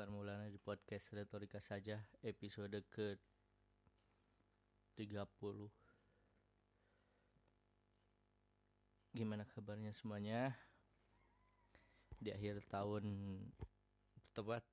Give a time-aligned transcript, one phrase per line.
[0.00, 3.20] Akbar Maulana di podcast Retorika saja episode ke
[4.96, 5.28] 30
[9.12, 10.56] Gimana kabarnya semuanya?
[12.16, 13.04] Di akhir tahun
[14.32, 14.64] tepat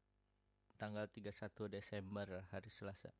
[0.79, 3.11] tanggal 31 Desember hari Selasa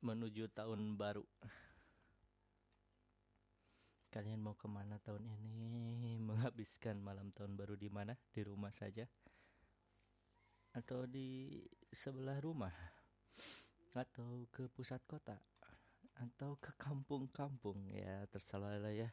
[0.00, 1.28] menuju tahun baru
[4.08, 6.16] Kalian mau ke mana tahun ini?
[6.16, 8.16] Menghabiskan malam tahun baru di mana?
[8.32, 9.04] Di rumah saja?
[10.72, 11.60] Atau di
[11.92, 12.72] sebelah rumah?
[13.92, 15.36] Atau ke pusat kota?
[16.16, 17.92] Atau ke kampung-kampung?
[17.92, 19.12] Ya terserah lah ya.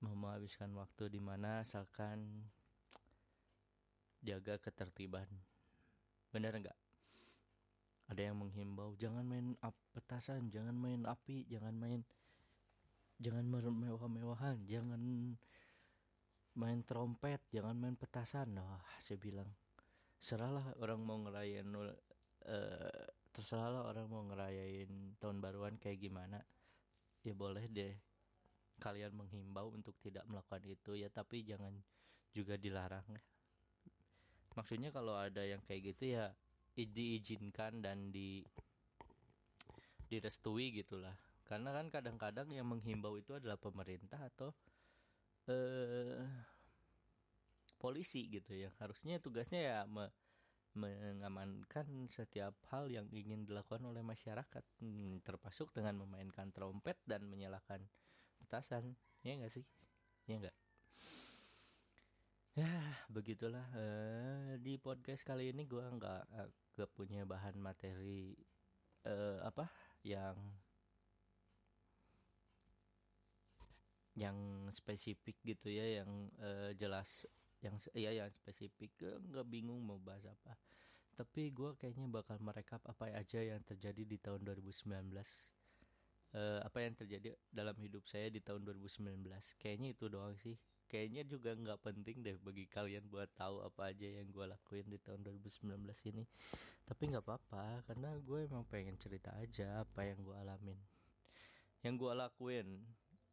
[0.00, 2.46] Mau menghabiskan waktu di mana asalkan
[4.22, 5.26] jaga ketertiban.
[6.30, 6.78] Benar nggak?
[8.10, 9.54] Ada yang menghimbau jangan main
[9.94, 12.02] petasan, jangan main api, jangan main
[13.20, 15.00] jangan mewah-mewahan jangan
[16.56, 19.46] main trompet jangan main petasan wah saya bilang
[20.20, 26.44] serahlah orang mau ngerayain uh, terserahlah orang mau ngerayain tahun baruan kayak gimana.
[27.24, 27.96] Ya boleh deh
[28.80, 30.92] kalian menghimbau untuk tidak melakukan itu.
[31.00, 31.72] Ya tapi jangan
[32.36, 33.22] juga dilarang ya.
[34.54, 36.30] Maksudnya kalau ada yang kayak gitu ya
[36.76, 38.44] diizinkan dan di
[40.10, 41.14] direstui gitulah.
[41.46, 44.50] Karena kan kadang-kadang yang menghimbau itu adalah pemerintah atau
[45.48, 46.26] eh
[47.80, 48.70] polisi gitu ya.
[48.76, 50.12] Harusnya tugasnya ya me
[50.80, 54.64] mengamankan setiap hal yang ingin dilakukan oleh masyarakat.
[54.80, 57.84] Hmm, termasuk dengan memainkan trompet dan menyalakan
[58.40, 58.96] petasan.
[59.20, 59.64] Ya enggak sih?
[60.24, 60.56] Ya enggak
[62.60, 62.68] ya
[63.08, 63.64] begitulah.
[63.72, 66.22] Uh, di podcast kali ini gua nggak
[66.76, 68.36] gak punya bahan materi
[69.08, 69.68] uh, apa
[70.04, 70.36] yang
[74.18, 74.36] yang
[74.74, 77.24] spesifik gitu ya yang uh, jelas
[77.60, 80.56] yang ya yang spesifik nggak bingung mau bahas apa.
[81.16, 84.88] Tapi gue kayaknya bakal merekap apa aja yang terjadi di tahun 2019
[86.32, 89.28] uh, eh, apa yang terjadi dalam hidup saya di tahun 2019
[89.60, 90.56] kayaknya itu doang sih.
[90.90, 94.98] Kayaknya juga nggak penting deh bagi kalian buat tahu apa aja yang gue lakuin di
[94.98, 96.26] tahun 2019 ini.
[96.82, 100.78] Tapi nggak apa-apa karena gue emang pengen cerita aja apa yang gue alamin.
[101.86, 102.68] Yang gue lakuin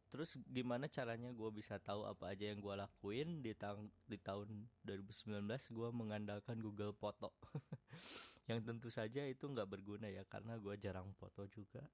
[0.08, 4.48] Terus gimana caranya gue bisa tahu apa aja yang gue lakuin di, tahun di tahun
[4.80, 7.36] 2019 gue mengandalkan Google Foto
[8.48, 11.84] yang tentu saja itu nggak berguna ya karena gue jarang foto juga.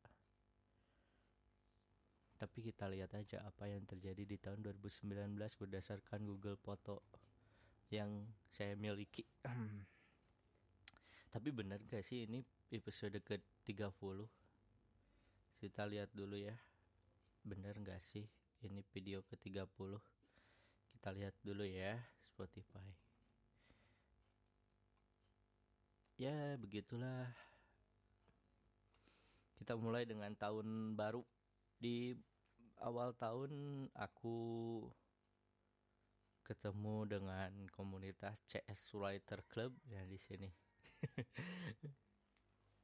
[2.39, 7.03] Tapi kita lihat aja apa yang terjadi di tahun 2019 berdasarkan Google Foto
[7.91, 9.27] yang saya miliki.
[11.35, 14.19] Tapi benar gak sih ini episode ke-30?
[15.59, 16.55] Kita lihat dulu ya
[17.44, 18.25] bener nggak sih
[18.65, 20.00] ini video ke-30
[21.05, 22.00] kita lihat dulu ya
[22.32, 22.88] Spotify.
[26.16, 27.28] Ya begitulah.
[29.60, 31.21] Kita mulai dengan tahun baru.
[31.77, 32.16] Di
[32.81, 34.38] awal tahun aku
[36.49, 39.77] ketemu dengan komunitas CS Writer Club.
[39.84, 40.49] Ya di sini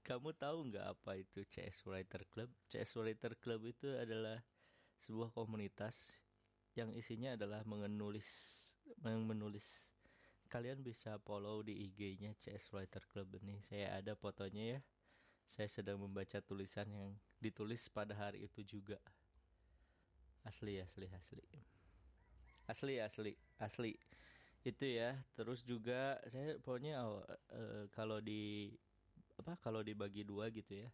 [0.00, 2.50] kamu tahu nggak apa itu CS Writer Club?
[2.68, 4.40] CS Writer Club itu adalah
[5.00, 6.16] sebuah komunitas
[6.76, 8.60] yang isinya adalah menulis
[9.02, 9.86] menulis.
[10.50, 13.62] Kalian bisa follow di IG-nya CS Writer Club ini.
[13.62, 14.80] Saya ada fotonya ya.
[15.50, 18.98] Saya sedang membaca tulisan yang ditulis pada hari itu juga.
[20.42, 21.44] Asli asli asli.
[22.66, 23.32] Asli asli
[23.62, 23.92] asli.
[24.66, 25.14] Itu ya.
[25.38, 28.74] Terus juga saya pokoknya uh, kalau di
[29.40, 30.88] apa kalau dibagi dua gitu ya.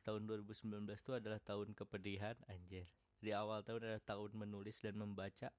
[0.00, 2.88] Tahun 2019 itu adalah tahun kepedihan anjir.
[3.20, 5.52] Di awal tahun adalah tahun menulis dan membaca.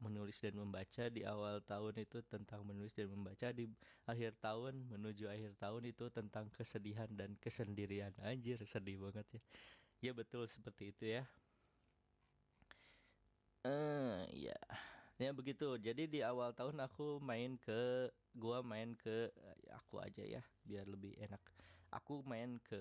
[0.00, 3.68] Menulis dan membaca di awal tahun itu tentang menulis dan membaca di
[4.08, 8.16] akhir tahun menuju akhir tahun itu tentang kesedihan dan kesendirian.
[8.24, 9.42] Anjir sedih banget ya.
[10.00, 11.28] Ya betul seperti itu ya.
[13.60, 14.56] Eh uh, ya
[15.20, 15.68] ya begitu.
[15.76, 19.30] Jadi di awal tahun aku main ke gua main ke
[19.66, 21.42] ya aku aja ya biar lebih enak.
[21.90, 22.78] Aku main ke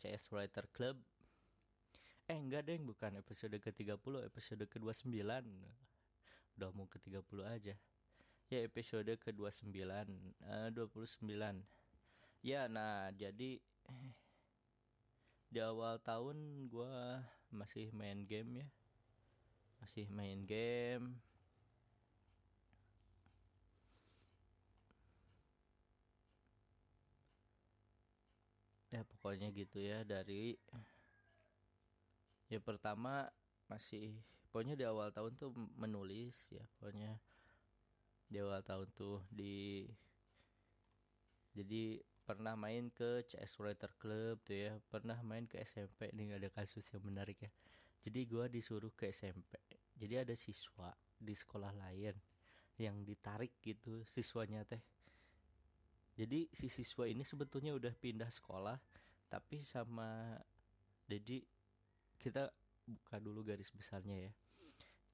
[0.00, 0.96] CS Writer Club.
[2.24, 3.20] Eh enggak deh bukan.
[3.20, 5.20] Episode ke-30 episode ke-29
[6.56, 7.74] Udah mau ke-30 aja.
[8.50, 9.70] Ya episode ke-29
[10.42, 11.22] uh, 29
[12.42, 13.62] Ya nah jadi
[15.50, 16.94] Di awal tahun gue
[17.52, 18.68] masih main game ya.
[19.82, 21.29] Masih main game
[28.90, 30.58] Ya pokoknya gitu ya dari
[32.50, 33.30] ya pertama
[33.70, 34.18] masih
[34.50, 37.14] pokoknya di awal tahun tuh menulis ya pokoknya
[38.26, 39.86] di awal tahun tuh di
[41.54, 46.50] jadi pernah main ke CS Writer Club tuh ya pernah main ke SMP nih ada
[46.50, 47.50] kasus yang menarik ya.
[48.00, 49.58] Jadi gua disuruh ke SMP
[50.00, 50.88] jadi ada siswa
[51.20, 52.16] di sekolah lain
[52.80, 54.80] yang ditarik gitu siswanya teh
[56.18, 58.76] jadi si siswa ini sebetulnya udah pindah sekolah
[59.30, 60.38] tapi sama
[61.06, 61.42] jadi
[62.18, 62.50] kita
[62.86, 64.32] buka dulu garis besarnya ya.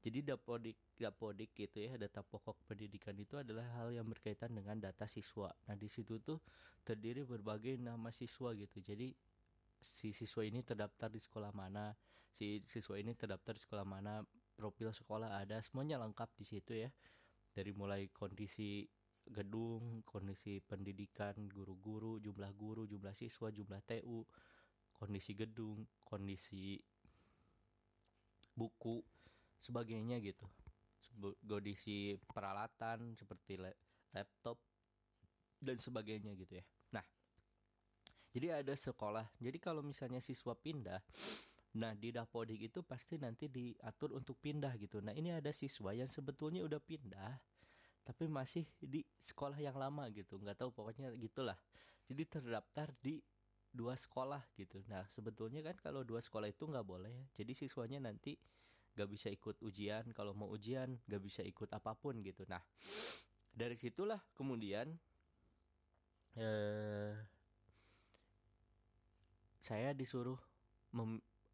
[0.07, 5.05] Jadi dapodik dapodik gitu ya data pokok pendidikan itu adalah hal yang berkaitan dengan data
[5.05, 5.51] siswa.
[5.67, 6.39] Nah di situ tuh
[6.87, 8.79] terdiri berbagai nama siswa gitu.
[8.81, 9.11] Jadi
[9.83, 11.93] si siswa ini terdaftar di sekolah mana
[12.31, 14.23] si siswa ini terdaftar di sekolah mana
[14.55, 16.91] profil sekolah ada semuanya lengkap di situ ya.
[17.51, 18.87] Dari mulai kondisi
[19.27, 24.23] gedung kondisi pendidikan guru-guru jumlah guru jumlah siswa jumlah TU
[24.95, 26.79] kondisi gedung kondisi
[28.57, 29.05] buku
[29.61, 30.47] sebagainya gitu.
[31.45, 33.61] Kondisi peralatan seperti
[34.15, 34.57] laptop
[35.61, 36.65] dan sebagainya gitu ya.
[36.95, 37.05] Nah
[38.33, 39.27] jadi ada sekolah.
[39.41, 41.03] Jadi kalau misalnya siswa pindah
[41.77, 45.05] nah di dapodik itu pasti nanti diatur untuk pindah gitu.
[45.05, 47.37] Nah ini ada siswa yang sebetulnya udah pindah
[48.07, 50.39] tapi masih di sekolah yang lama gitu.
[50.39, 51.59] Nggak tahu pokoknya gitulah.
[52.07, 53.19] Jadi terdaftar di
[53.75, 54.79] dua sekolah gitu.
[54.87, 57.27] Nah sebetulnya kan kalau dua sekolah itu nggak boleh ya.
[57.43, 58.39] Jadi siswanya nanti
[58.97, 60.15] gak bisa ikut ujian.
[60.15, 62.47] Kalau mau ujian gak bisa ikut apa pun gitu.
[62.47, 62.63] Nah
[63.51, 64.95] dari situlah kemudian
[66.39, 67.13] eh,
[69.59, 70.39] saya disuruh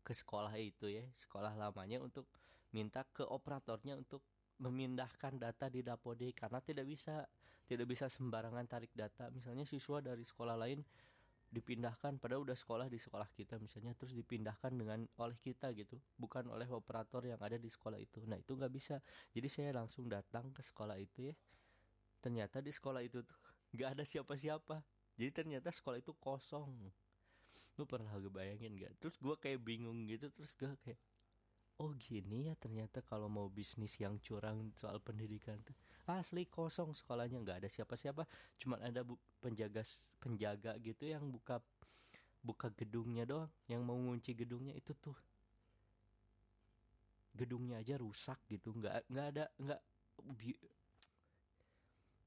[0.04, 2.28] ke sekolah itu ya sekolah lamanya untuk
[2.70, 4.22] minta ke operatornya untuk
[4.62, 7.26] memindahkan data di Dapodik karena tidak bisa
[7.66, 9.26] tidak bisa sembarangan tarik data.
[9.34, 10.78] Misalnya siswa dari sekolah lain
[11.52, 16.48] dipindahkan pada udah sekolah di sekolah kita misalnya terus dipindahkan dengan oleh kita gitu bukan
[16.48, 18.22] oleh operator yang ada di sekolah itu.
[18.24, 19.02] Nah itu nggak bisa.
[19.34, 21.34] Jadi saya langsung datang ke sekolah itu ya.
[22.22, 23.38] Ternyata di sekolah itu tuh
[23.74, 24.80] nggak ada siapa-siapa.
[25.18, 26.70] Jadi ternyata sekolah itu kosong.
[27.76, 31.00] Lu pernah bayangin gak terus gue kayak bingung gitu terus gue kayak
[31.80, 35.76] oh gini ya ternyata kalau mau bisnis yang curang soal pendidikan tuh.
[36.04, 38.26] Asli kosong sekolahnya nggak ada siapa-siapa.
[38.58, 39.86] Cuma ada bu penjaga
[40.18, 41.62] penjaga gitu yang buka
[42.42, 43.50] buka gedungnya doang.
[43.70, 45.16] Yang mau ngunci gedungnya itu tuh.
[47.32, 48.74] Gedungnya aja rusak gitu.
[48.74, 49.80] Nggak nggak ada nggak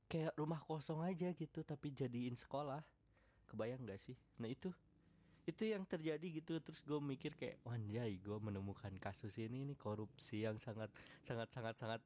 [0.07, 2.79] kayak rumah kosong aja gitu tapi jadiin sekolah.
[3.45, 4.15] Kebayang nggak sih?
[4.41, 4.71] Nah itu
[5.45, 10.41] itu yang terjadi gitu terus gue mikir kayak wanjai gue menemukan kasus ini ini korupsi
[10.41, 10.89] yang sangat
[11.21, 12.01] sangat sangat sangat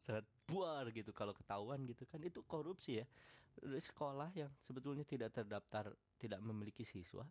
[0.00, 1.12] sangat buar gitu.
[1.12, 3.06] Kalau ketahuan gitu kan itu korupsi ya.
[3.60, 7.24] Sekolah yang sebetulnya tidak terdaftar tidak memiliki siswa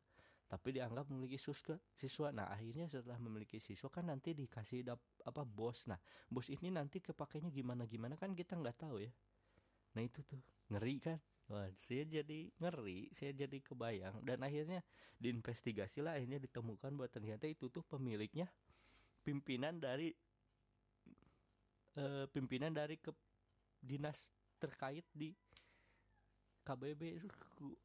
[0.49, 2.33] tapi dianggap memiliki siswa siswa.
[2.33, 5.85] Nah akhirnya setelah memiliki siswa kan nanti dikasih dap, apa bos.
[5.85, 9.13] Nah bos ini nanti kepakainya gimana gimana kan kita nggak tahu ya.
[9.93, 10.41] Nah itu tuh
[10.73, 11.17] ngeri kan
[11.49, 14.21] Wah, saya jadi ngeri, saya jadi kebayang.
[14.21, 14.85] Dan akhirnya
[15.17, 18.45] diinvestigasi lah akhirnya ditemukan bahwa ternyata itu tuh pemiliknya
[19.25, 20.13] pimpinan dari
[21.97, 23.09] uh, pimpinan dari ke
[23.81, 24.31] dinas
[24.61, 25.33] terkait di
[26.63, 27.17] KBB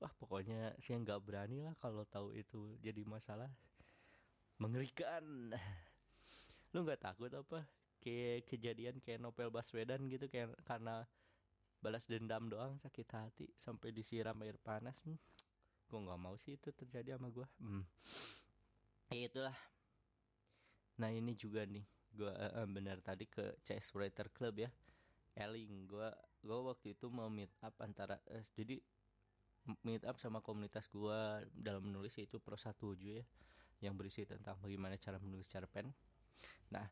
[0.05, 3.49] ah pokoknya saya nggak berani lah kalau tahu itu jadi masalah
[4.61, 5.57] mengerikan.
[6.77, 7.65] Lu nggak takut apa?
[8.05, 11.09] Kayak kejadian kayak Novel Baswedan gitu kayak karena
[11.85, 15.21] balas dendam doang sakit hati sampai disiram air panas hmm.
[15.93, 17.85] gue nggak mau sih itu terjadi sama gue hmm.
[19.13, 19.57] ya itulah
[20.97, 21.85] nah ini juga nih
[22.17, 24.71] gue uh, benar tadi ke CS Writer Club ya
[25.37, 26.09] Eling gue
[26.41, 28.81] gue waktu itu mau meet up antara uh, jadi
[29.85, 31.21] meet up sama komunitas gue
[31.53, 33.25] dalam menulis yaitu Pro 17 ya
[33.85, 35.93] yang berisi tentang bagaimana cara menulis cerpen
[36.73, 36.89] nah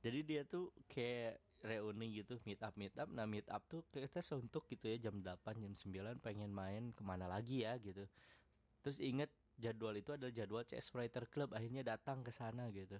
[0.00, 3.08] jadi dia tuh kayak reuni gitu meet up meet up.
[3.12, 7.02] Nah meet up tuh kita suntuk gitu ya jam 8 jam 9 pengen main ke
[7.04, 8.08] mana lagi ya gitu.
[8.80, 9.28] Terus inget
[9.60, 12.96] jadwal itu adalah jadwal CS Writer Club akhirnya datang ke sana gitu.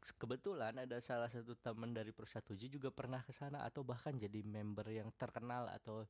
[0.00, 4.88] Kebetulan ada salah satu teman dari Persatuji juga pernah ke sana atau bahkan jadi member
[4.88, 6.04] yang terkenal atau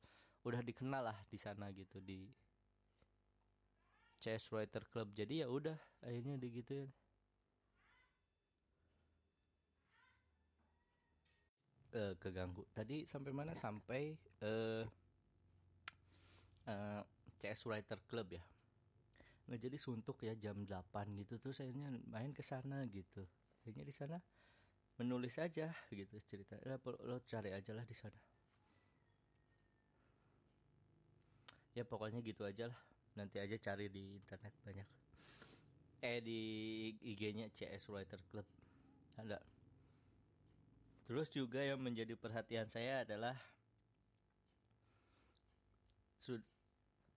[0.47, 2.27] udah dikenal lah di sana gitu di
[4.19, 5.11] CS Writer Club.
[5.15, 6.87] Jadi ya udah akhirnya digituin
[11.95, 12.63] uh, keganggu.
[12.71, 13.55] Tadi sampai mana?
[13.55, 14.83] Sampai uh,
[16.67, 17.01] uh,
[17.39, 18.43] CS Writer Club ya.
[19.51, 23.25] Nah, jadi suntuk ya jam 8 gitu terus akhirnya main ke sana gitu.
[23.61, 24.17] Akhirnya di sana
[25.01, 26.55] menulis aja gitu cerita.
[26.61, 28.15] Ya, lo cari aja lah di sana.
[31.75, 32.79] Ya pokoknya gitu aja lah.
[33.17, 34.87] Nanti aja cari di internet banyak.
[36.01, 36.39] Eh di
[37.03, 38.47] IG-nya CS Writer Club
[39.19, 39.41] ada.
[41.05, 43.35] Terus juga yang menjadi perhatian saya adalah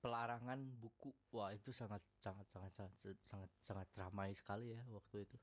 [0.05, 1.17] pelarangan buku.
[1.33, 5.37] Wah itu sangat sangat sangat sangat sangat sangat ramai sekali ya waktu itu.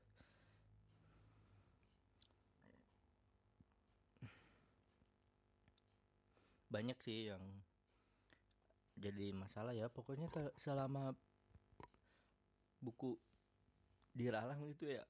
[6.70, 7.42] Banyak sih yang
[8.94, 9.90] jadi masalah ya.
[9.90, 11.10] Pokoknya selama
[12.78, 13.18] buku
[14.14, 15.02] dilarang itu ya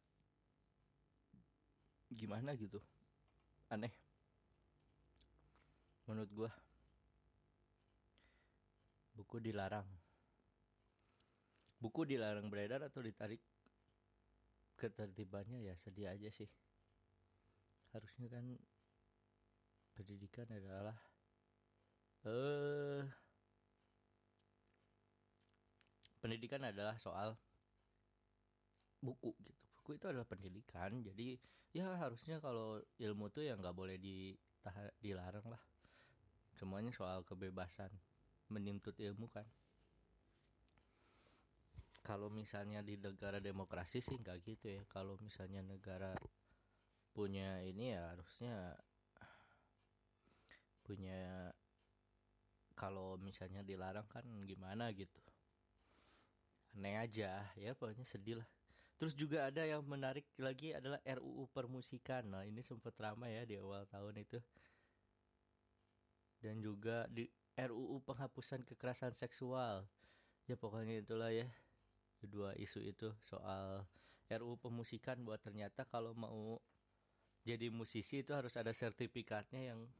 [2.12, 2.80] gimana gitu
[3.72, 3.94] aneh.
[6.04, 6.50] Menurut gua
[9.16, 9.88] buku dilarang.
[11.80, 13.40] Buku dilarang beredar atau ditarik
[14.76, 15.64] ketertibannya?
[15.64, 16.52] Ya sedih aja sih.
[17.96, 18.44] Harusnya kan
[19.96, 20.96] pendidikan adalah
[22.28, 23.04] eh
[26.22, 27.34] pendidikan adalah soal
[29.02, 31.34] buku gitu buku itu adalah pendidikan jadi
[31.74, 35.58] ya harusnya kalau ilmu tuh ya nggak boleh ditahan dilarang lah.
[36.54, 37.90] Semuanya soal kebebasan
[38.46, 39.42] menuntut ilmu kan.
[42.06, 44.86] Kalau misalnya di negara demokrasi sih nggak gitu ya.
[44.86, 46.14] Kalau misalnya negara
[47.10, 48.78] punya ini ya harusnya
[50.86, 51.50] punya
[52.78, 55.18] kalau misalnya dilarang kan gimana gitu.
[56.78, 58.48] Aneh aja ya pokoknya sedih lah
[59.02, 62.22] terus juga ada yang menarik lagi adalah RUU permusikan.
[62.22, 64.38] Nah ini sempat ramai ya di awal tahun itu.
[66.38, 67.26] Dan juga di
[67.58, 69.90] RUU penghapusan kekerasan seksual.
[70.46, 71.50] Ya pokoknya itulah ya
[72.22, 73.82] dua isu itu soal
[74.30, 76.62] RUU pemusikan buat ternyata kalau mau
[77.42, 79.90] jadi musisi itu harus ada sertifikatnya yang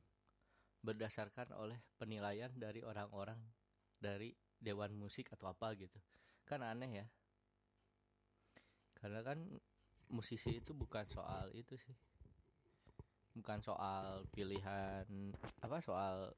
[0.79, 3.43] berdasarkan oleh penilaian dari orang-orang
[3.99, 4.31] dari
[4.63, 5.99] dewan musik atau apa gitu.
[6.47, 7.07] Kan aneh ya
[9.03, 9.43] karena kan
[10.15, 11.97] musisi itu bukan soal itu sih.
[13.35, 16.31] Bukan soal pilihan apa soal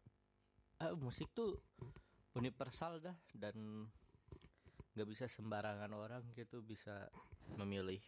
[0.80, 1.60] ah, musik tuh
[2.32, 3.84] universal dah dan
[4.96, 7.10] nggak bisa sembarangan orang gitu bisa
[7.60, 8.00] memilih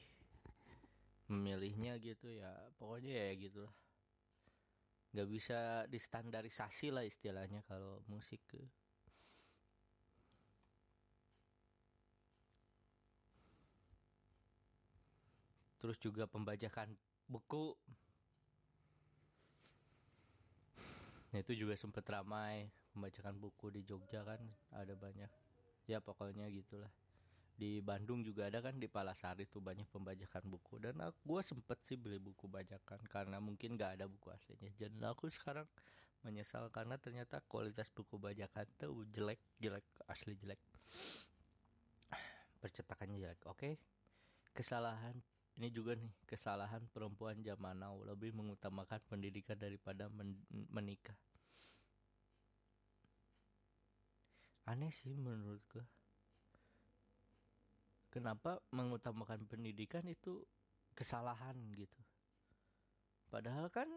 [1.27, 3.77] memilihnya gitu ya pokoknya ya gitulah.
[5.13, 8.41] Nggak bisa distandarisasi lah istilahnya kalau musik
[15.87, 16.91] terus juga pembajakan
[17.31, 17.79] buku
[21.31, 24.41] nah, itu juga sempat ramai pembajakan buku di Jogja kan
[24.73, 25.29] ada banyak.
[25.85, 26.89] Ya pokoknya gitulah.
[27.55, 30.81] Di Bandung juga ada kan di Palasari tuh banyak pembajakan buku.
[30.81, 34.73] Dan aku gue sempet sih beli buku bajakan karena mungkin gak ada buku aslinya.
[34.81, 35.69] Dan aku sekarang
[36.25, 40.59] menyesal karena ternyata kualitas buku bajakan tuh jelek jelek asli jelek.
[42.65, 43.41] Percetakannya jelek.
[43.47, 43.77] Oke.
[44.57, 45.21] Kesalahan
[45.57, 51.17] ini juga nih kesalahan perempuan zaman now lebih mengutamakan pendidikan daripada men menikah.
[54.69, 55.87] Aneh sih menurut gue
[58.17, 60.41] kenapa mengutamakan pendidikan itu
[60.97, 62.01] kesalahan gitu?
[63.29, 63.89] Padahal kan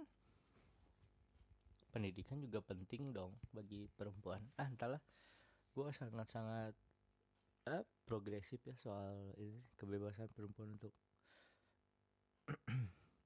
[1.96, 4.44] pendidikan juga penting dong bagi perempuan.
[4.60, 5.02] Ah entahlah.
[5.72, 6.76] Gue sangat-sangat
[7.72, 10.92] eh, progresif ya soal ini kebebasan perempuan untuk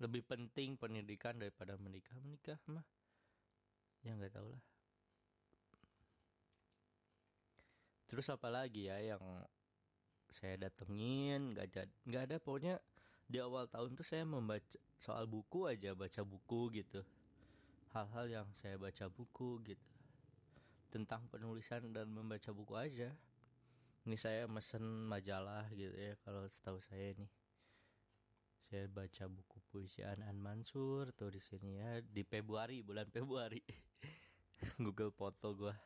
[0.04, 2.16] lebih penting pendidikan daripada menikah.
[2.20, 2.84] Menikah mah
[4.04, 4.64] ya nggak tahu lah.
[8.12, 9.24] Terus apa lagi ya yang
[10.30, 11.56] saya datengin?
[11.56, 12.38] Nggak jadi nggak ada.
[12.44, 12.76] Pokoknya
[13.26, 17.02] di awal tahun tuh saya membaca soal buku aja baca buku gitu.
[17.96, 19.88] Hal-hal yang saya baca buku gitu.
[20.92, 23.10] Tentang penulisan dan membaca buku aja.
[24.04, 27.32] Ini saya mesen majalah gitu ya kalau setahu saya nih
[28.74, 33.62] saya baca buku puisi Anan Mansur tuh di sini ya di Februari bulan Februari.
[34.82, 35.78] Google foto gua.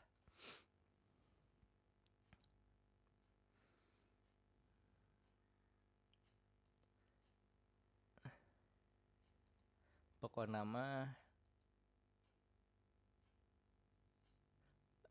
[10.24, 11.12] Pokok nama.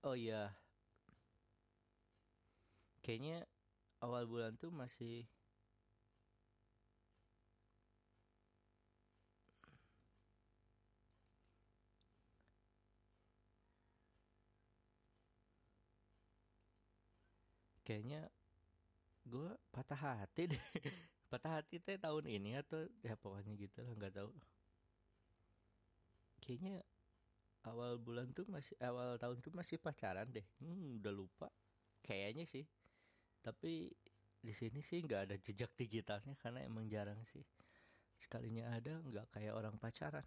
[0.01, 0.49] Oh iya.
[3.05, 3.45] Kayaknya
[4.01, 5.29] awal bulan tuh masih
[17.87, 18.27] kayaknya
[19.23, 20.65] gue patah hati deh.
[21.27, 24.31] Patah hati teh tahun ini atau ya pokoknya gitu lah nggak tahu.
[26.39, 26.87] Kayaknya
[27.67, 30.47] awal bulan tuh masih awal tahun tuh masih pacaran deh.
[30.63, 31.51] Hmm, udah lupa.
[32.07, 32.63] Kayaknya sih.
[33.43, 33.91] Tapi
[34.39, 37.43] di sini sih nggak ada jejak digitalnya karena emang jarang sih.
[38.23, 40.23] Sekalinya ada nggak kayak orang pacaran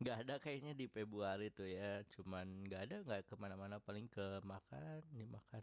[0.00, 2.00] nggak ada kayaknya di Februari tuh ya.
[2.16, 3.76] Cuman nggak ada nggak ke mana-mana.
[3.78, 5.62] Paling ke makan nih makan.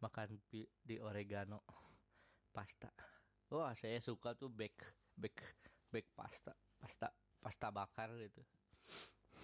[0.00, 0.28] Makan
[0.82, 1.60] di oregano.
[2.56, 2.88] Pasta.
[3.52, 4.80] Wah saya suka tuh bake
[5.20, 5.44] bake
[5.92, 6.56] bake pasta.
[6.80, 8.40] Pasta pasta bakar gitu.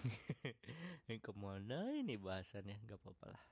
[1.07, 2.81] Yang ke mana ini bahasannya?
[2.89, 3.43] Nggak apa-apa lah.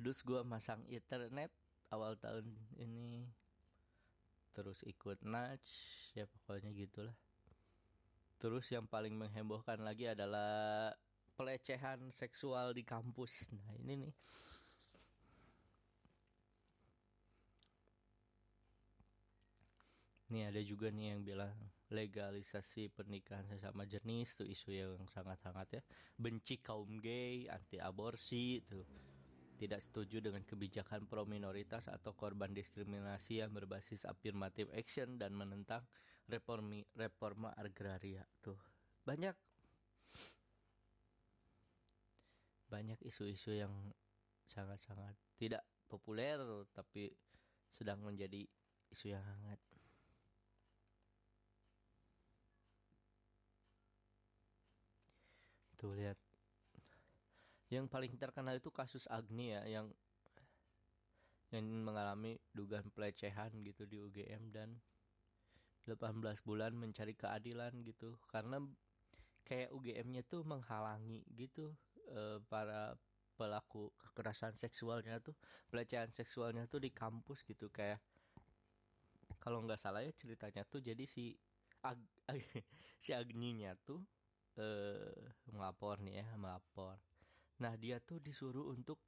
[0.00, 1.52] Terus gue masang internet
[1.92, 2.46] awal tahun
[2.78, 3.26] ini
[4.58, 5.70] terus ikut Natch
[6.18, 7.14] ya pokoknya gitulah.
[8.42, 10.90] Terus yang paling menghebohkan lagi adalah
[11.38, 13.54] pelecehan seksual di kampus.
[13.54, 14.14] Nah ini nih.
[20.34, 21.54] Nih ada juga nih yang bilang
[21.94, 25.82] legalisasi pernikahan sesama jenis tuh isu yang sangat hangat ya.
[26.18, 28.82] Benci kaum gay, anti aborsi tuh
[29.58, 35.82] tidak setuju dengan kebijakan pro minoritas atau korban diskriminasi yang berbasis affirmative action dan menentang
[36.30, 38.22] reformi reforma agraria.
[38.38, 38.56] Tuh
[39.02, 39.34] banyak.
[42.70, 43.74] Banyak isu-isu yang
[44.46, 46.38] sangat-sangat tidak populer
[46.70, 47.10] tapi
[47.68, 48.46] sedang menjadi
[48.94, 49.58] isu yang hangat.
[55.78, 56.18] Tuh lihat
[57.68, 59.92] yang paling terkenal itu kasus Agni ya yang
[61.48, 64.76] yang mengalami dugaan pelecehan gitu di UGM dan
[65.88, 68.20] 18 bulan mencari keadilan gitu.
[68.28, 68.60] Karena
[69.48, 71.72] kayak UGM-nya tuh menghalangi gitu
[72.12, 72.92] e, para
[73.40, 75.32] pelaku kekerasan seksualnya tuh
[75.72, 77.72] pelecehan seksualnya tuh di kampus gitu.
[77.72, 78.04] Kayak
[79.40, 81.32] kalau nggak salah ya ceritanya tuh jadi si
[81.80, 81.96] Ag,
[82.28, 82.44] Ag
[83.02, 84.04] si Agninya tuh
[84.58, 85.14] eh
[85.54, 86.98] melapor nih ya melapor
[87.58, 88.98] Nah dia tuh disuruh untuk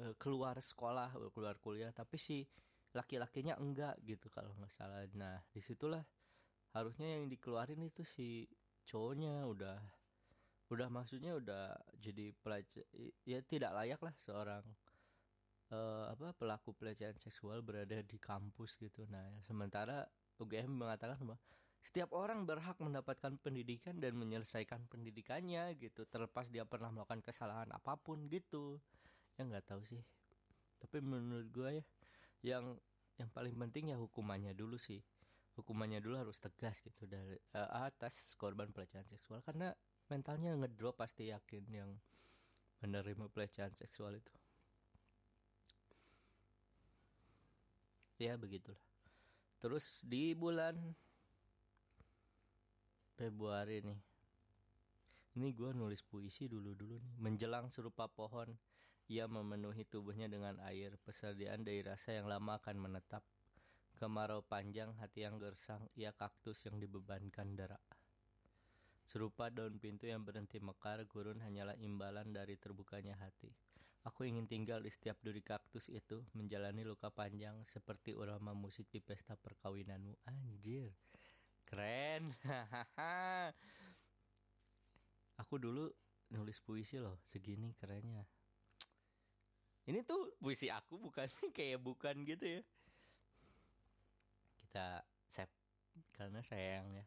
[0.00, 2.44] uh, keluar sekolah, keluar kuliah, tapi si
[2.92, 5.04] laki-lakinya enggak gitu kalau nggak salah.
[5.16, 6.04] Nah di situlah
[6.72, 8.48] harusnya yang dikeluarin itu si
[8.88, 9.78] cowoknya udah
[10.72, 12.80] udah maksudnya udah jadi pelajar
[13.28, 14.64] ya tidak layak lah seorang
[15.68, 19.04] uh, apa pelaku pelecehan seksual berada di kampus gitu.
[19.08, 20.08] Nah sementara
[20.40, 21.40] UGM mengatakan bahwa
[21.82, 26.06] setiap orang berhak mendapatkan pendidikan dan menyelesaikan pendidikannya gitu.
[26.06, 28.78] Terlepas dia pernah melakukan kesalahan apa pun gitu.
[29.34, 29.98] Ya nggak tahu sih.
[30.78, 31.84] Tapi menurut gue ya
[32.42, 32.78] yang
[33.18, 35.02] yang paling penting ya hukumannya dulu sih.
[35.58, 39.42] Hukumannya dulu harus tegas gitu dari uh, atas korban pelecehan seksual.
[39.42, 39.74] Karena
[40.06, 41.90] mentalnya ngedrop pasti yakin yang
[42.78, 44.34] menerima pelecehan seksual itu.
[48.22, 48.78] Ya begitulah.
[49.58, 50.78] Terus di bulan
[53.12, 54.00] Februari nih.
[55.36, 57.14] Ini gue nulis puisi dulu-dulu nih.
[57.20, 58.52] Menjelang serupa pohon
[59.12, 60.96] ia memenuhi tubuhnya dengan air.
[61.00, 63.20] Persediaan dari rasa yang lama akan menetap.
[64.00, 67.84] Kemarau panjang hati yang gersang ia kaktus yang dibebankan derak.
[69.04, 73.52] Serupa daun pintu yang berhenti mekar gurun hanyalah imbalan dari terbukanya hati.
[74.02, 78.98] Aku ingin tinggal di setiap duri kaktus itu, menjalani luka panjang seperti urama musik di
[78.98, 80.18] pesta perkawinanmu.
[80.26, 80.90] Anjir,
[81.72, 82.36] Keren.
[85.40, 85.88] Aku dulu
[86.28, 88.28] nulis puisi loh, segini kerennya.
[89.88, 92.62] Ini tuh puisi aku bukan kayak bukan gitu ya.
[94.60, 95.56] Kita save
[96.12, 97.04] karena sayang ya.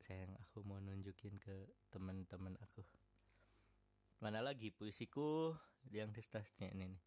[0.00, 2.82] Sayang aku mau nunjukin ke teman-teman aku.
[4.24, 5.54] Mana lagi puisiku
[5.92, 7.02] yang distasnya ini nih.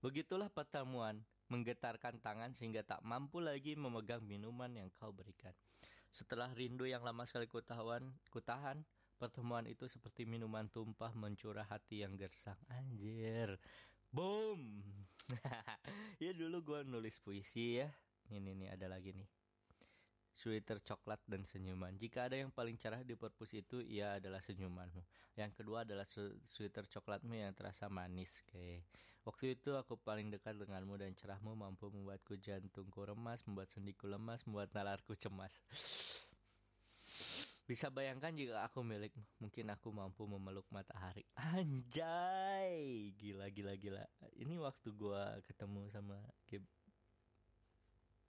[0.00, 5.54] Begitulah pertemuan menggetarkan tangan sehingga tak mampu lagi memegang minuman yang kau berikan.
[6.10, 8.82] Setelah rindu yang lama sekali kutawan, kutahan,
[9.20, 12.58] pertemuan itu seperti minuman tumpah mencurah hati yang gersang.
[12.72, 13.60] Anjir.
[14.10, 14.82] Boom.
[16.22, 17.90] ya dulu gue nulis puisi ya.
[18.32, 19.45] Ini nih ada lagi nih
[20.36, 21.96] sweater coklat dan senyuman.
[21.96, 25.00] Jika ada yang paling cerah di perpus itu, ia adalah senyumanmu.
[25.40, 26.04] Yang kedua adalah
[26.44, 28.44] sweater coklatmu yang terasa manis.
[28.44, 28.84] Kayak
[29.24, 34.44] waktu itu aku paling dekat denganmu dan cerahmu mampu membuatku jantungku remas, membuat sendiku lemas,
[34.44, 35.64] membuat nalarku cemas.
[37.66, 41.26] Bisa bayangkan jika aku milikmu, mungkin aku mampu memeluk matahari.
[41.34, 44.04] Anjay, gila gila gila.
[44.38, 46.14] Ini waktu gua ketemu sama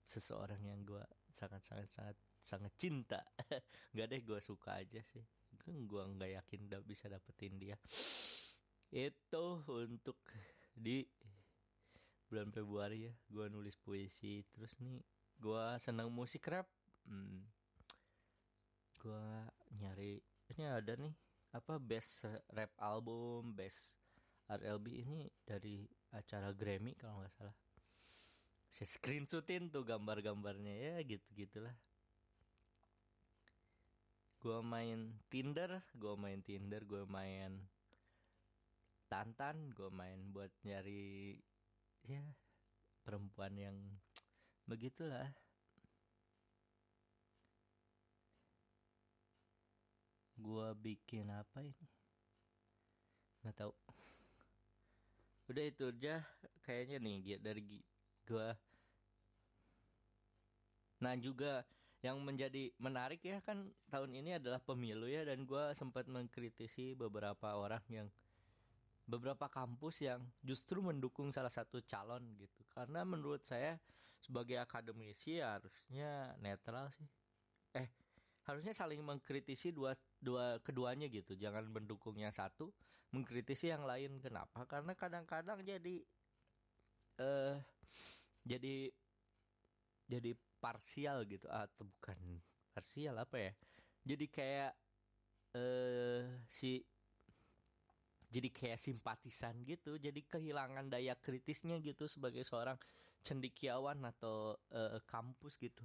[0.08, 1.04] seseorang yang gua
[1.38, 3.20] sangat sangat sangat sangat cinta.
[3.94, 5.22] Nggak deh gue suka aja sih.
[5.62, 7.78] Kan gue nggak yakin udah bisa dapetin dia.
[8.90, 10.18] Itu untuk
[10.74, 11.06] di
[12.26, 14.42] bulan Februari ya gue nulis puisi.
[14.50, 14.98] Terus nih
[15.38, 16.66] gue senang musik rap.
[17.08, 17.46] Hmm.
[18.98, 19.24] gue
[19.78, 20.18] nyari
[20.52, 21.14] ini ada nih
[21.54, 23.96] apa best rap album best
[24.50, 27.56] RLB ini dari acara Grammy kalau nggak salah
[28.68, 30.74] saya screenshotin tuh gambar-gambarnya.
[30.76, 31.74] Ya gitu gitulah.
[34.38, 37.58] Gue main Tinder gue main Tinder gue main
[39.10, 41.34] Tantan gue main buat nyari
[42.06, 42.22] ya
[43.02, 43.76] perempuan yang
[44.68, 45.32] begitulah.
[50.38, 51.88] Gue bikin apa ini?
[53.42, 53.72] Nggak tahu.
[55.50, 56.22] Udah itu aja
[56.62, 57.82] kayaknya nih dari
[58.28, 58.48] gue
[61.00, 61.64] nah juga
[61.98, 67.58] yang menjadi menarik ya kan tahun ini adalah pemilu ya dan gue sempat mengkritisi beberapa
[67.58, 68.06] orang yang
[69.08, 72.60] beberapa kampus yang justru mendukung salah satu calon gitu.
[72.68, 73.80] Karena menurut saya
[74.20, 77.08] sebagai akademisi ya harusnya netral sih.
[77.72, 77.88] Eh
[78.44, 81.32] harusnya saling mengkritisi dua dua keduanya gitu.
[81.32, 82.68] Jangan mendukung yang satu
[83.16, 84.20] mengkritisi yang lain.
[84.20, 84.68] Kenapa?
[84.68, 86.04] Karena kadang-kadang jadi
[87.18, 87.56] eh uh,
[88.48, 88.88] jadi
[90.08, 91.44] jadi parsial gitu.
[91.52, 92.40] Atau bukan
[92.72, 93.52] parsial apa ya?
[94.08, 94.72] Jadi kayak
[95.52, 96.80] eh si
[98.28, 99.96] jadi kayak simpatisan gitu.
[100.00, 102.76] Jadi kehilangan daya kritisnya gitu sebagai seorang
[103.24, 105.84] cendikiawan atau uh, kampus gitu.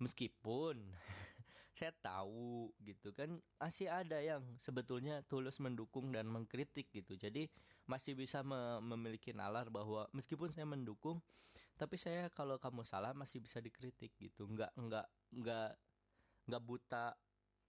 [0.00, 0.80] Meskipun
[1.78, 7.16] saya tahu gitu kan masih ada yang sebetulnya tulus mendukung dan mengkritik gitu.
[7.16, 7.48] Jadi
[7.84, 11.20] masih bisa me memiliki nalar bahwa meskipun saya mendukung
[11.76, 14.46] tapi saya kalau kamu salah masih bisa dikritik gitu.
[14.46, 15.06] Nggak nggak
[15.40, 15.70] nggak
[16.48, 17.16] nggak buta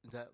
[0.04, 0.30] nggak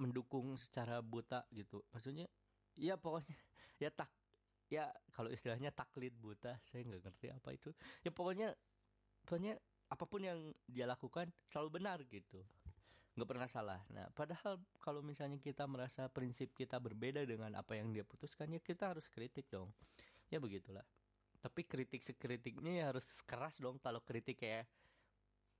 [0.00, 1.84] mendukung secara buta gitu.
[1.92, 2.28] Maksudnya
[2.76, 3.36] ya pokoknya
[3.82, 4.10] ya tak
[4.70, 7.70] ya kalau istilahnya taklid buta saya nggak ngerti apa itu.
[8.04, 8.54] Ya pokoknya
[9.26, 9.58] pokoknya
[9.90, 10.38] apa pun yang
[10.70, 12.44] dia lakukan selalu benar gitu.
[13.18, 13.80] Nggak pernah salah.
[13.90, 18.60] Nah padahal kalau misalnya kita merasa prinsip kita berbeda dengan apa yang dia putuskan ya
[18.62, 19.74] kita harus kritik dong.
[20.30, 20.86] Ya begitulah
[21.40, 24.68] tapi kritik sekritiknya ya harus keras dong kalau kritik kayak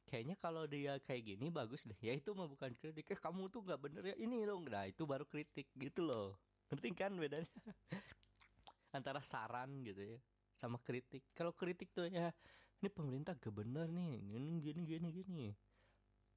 [0.05, 1.97] kayaknya kalau dia kayak gini bagus deh.
[2.03, 3.07] Ya itu mah bukan kritik.
[3.09, 4.17] Eh kamu tuh nggak bener ya?
[4.19, 6.37] Ini dong nah itu baru kritik gitu loh.
[6.69, 7.47] Penting kan bedanya?
[8.97, 10.19] Antara saran gitu ya
[10.53, 11.25] sama kritik.
[11.33, 12.35] Kalau kritik tuh ya
[12.85, 14.21] ini pemerintah gak bener nih.
[14.21, 15.47] Gini gini gini gini.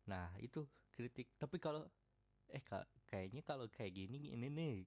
[0.07, 1.33] Nah itu kritik.
[1.35, 1.83] Tapi kalau
[2.47, 2.61] eh
[3.09, 4.85] kayaknya kalau kayak gini ini nih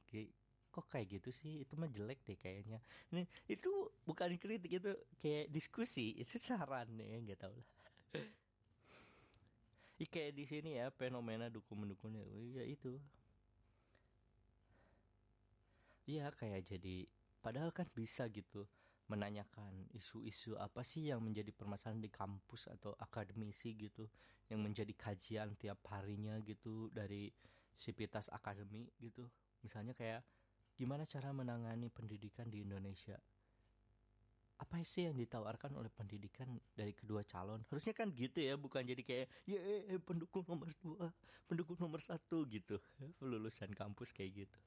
[0.77, 1.65] kok kayak gitu sih?
[1.65, 2.77] Itu mah jelek deh kayaknya.
[3.09, 3.73] Ini itu
[4.05, 4.93] bukan kritik itu
[5.25, 7.69] kayak diskusi itu saran nih nggak tahu lah.
[10.13, 12.21] Kayak di sini ya fenomena dukung mendukungnya
[12.53, 13.01] ya itu.
[16.05, 17.09] Iya kayak jadi
[17.41, 18.69] padahal kan bisa gitu
[19.09, 24.11] menanyakan isu-isu apa sih yang menjadi permasalahan di kampus atau akademisi gitu
[24.51, 27.31] yang menjadi kajian tiap harinya gitu dari
[27.75, 29.27] sivitas akademi gitu.
[29.63, 30.27] Misalnya kayak
[30.77, 33.17] gimana cara menangani pendidikan di Indonesia
[34.57, 39.03] apa sih yang ditawarkan oleh pendidikan dari kedua calon harusnya kan gitu ya bukan jadi
[39.05, 39.61] kayak ya
[40.01, 41.13] pendukung nomor dua
[41.45, 42.81] pendukung nomor satu gitu
[43.21, 44.59] lulusan kampus kayak gitu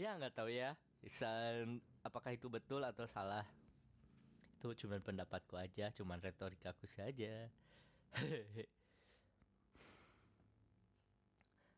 [0.00, 0.72] ya nggak tahu ya
[1.06, 3.46] Isan, apakah itu betul atau salah?
[4.58, 7.46] Itu cuma pendapatku aja, cuma retorikaku saja.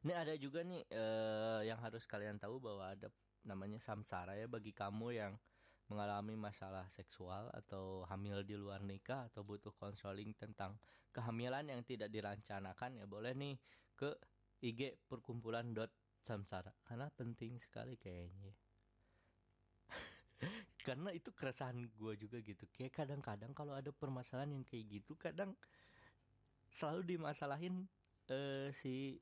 [0.01, 3.13] Ini ada juga nih uh, yang harus kalian tahu bahwa ada
[3.45, 5.33] namanya samsara ya bagi kamu yang
[5.93, 10.79] mengalami masalah seksual atau hamil di luar nikah atau butuh konseling tentang
[11.11, 13.59] kehamilan yang tidak dirancanakan ya boleh nih
[13.99, 14.15] ke
[14.63, 15.91] IG perkumpulan dot
[16.23, 16.73] samsara.
[16.87, 18.55] Karena penting sekali kayaknya.
[20.87, 22.65] Karena itu keresahan gue juga gitu.
[22.73, 25.53] Kayak kadang-kadang kalau ada permasalahan yang kayak gitu kadang
[26.71, 27.91] selalu dimasalahin
[28.31, 29.19] uh, si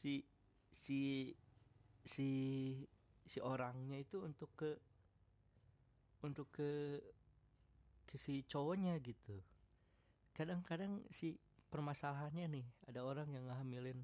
[0.00, 0.24] si
[0.72, 1.28] si
[2.00, 2.28] si
[3.28, 4.72] si orangnya itu untuk ke
[6.24, 6.96] untuk ke
[8.08, 9.36] ke si cowoknya gitu.
[10.32, 11.36] Kadang-kadang si
[11.68, 14.00] permasalahannya nih ada orang yang ngehamilin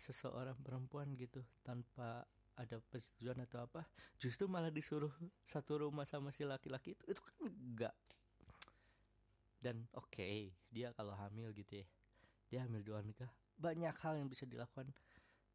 [0.00, 2.24] seseorang perempuan gitu tanpa
[2.56, 3.84] ada persetujuan atau apa
[4.16, 5.12] justru malah disuruh
[5.44, 7.94] satu rumah sama si laki-laki itu itu kan enggak
[9.62, 11.86] dan oke okay, dia kalau hamil gitu ya
[12.50, 14.90] dia hamil dua nikah banyak hal yang bisa dilakukan.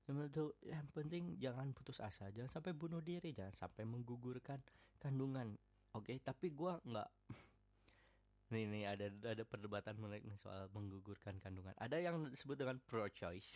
[0.08, 4.64] Yang penting jangan putus asa jangan sampai bunuh diri jangan sampai menggugurkan
[5.00, 5.56] kandungan.
[5.96, 6.18] Oke okay?
[6.24, 7.10] tapi gua nggak
[8.56, 11.76] nih nih ada ada perdebatan menarik soal menggugurkan kandungan.
[11.76, 13.52] Ada yang disebut dengan pro choice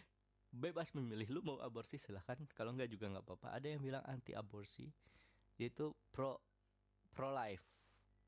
[0.64, 2.36] bebas memilih lu mau aborsi silahkan.
[2.52, 3.56] Kalau nggak juga nggak apa-apa.
[3.56, 4.92] Ada yang bilang anti aborsi
[5.56, 6.36] yaitu pro
[7.16, 7.64] pro life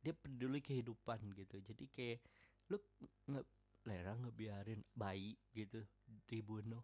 [0.00, 1.60] dia peduli kehidupan gitu.
[1.60, 2.18] Jadi kayak
[2.72, 2.80] lu
[3.28, 3.44] nggak
[3.86, 5.84] lera ngebiarin bayi gitu
[6.26, 6.82] dibunuh.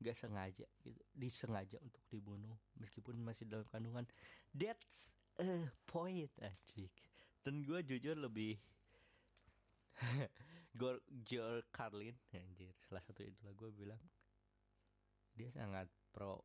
[0.00, 1.00] Nggak sengaja gitu.
[1.12, 2.56] Disengaja untuk dibunuh.
[2.80, 4.08] Meskipun masih dalam kandungan.
[4.52, 6.92] That's eh point anjing.
[7.40, 8.60] Dan gue jujur lebih
[11.28, 12.72] George Carlin anjir.
[12.80, 14.00] Salah satu idola gue bilang
[15.36, 16.40] dia sangat pro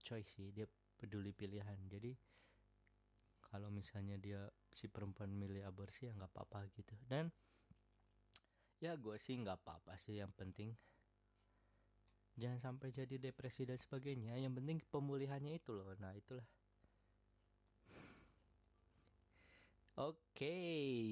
[0.00, 0.52] choice sih.
[0.52, 1.76] Dia peduli pilihan.
[1.88, 2.12] Jadi
[3.40, 6.94] kalau misalnya dia si perempuan milih aborsi ya nggak apa-apa gitu.
[7.08, 7.32] Dan
[8.80, 10.72] ya gue sih nggak apa-apa sih yang penting
[12.40, 16.48] jangan sampai jadi depresi dan sebagainya yang penting pemulihannya itu loh nah itulah
[20.00, 20.56] Oke,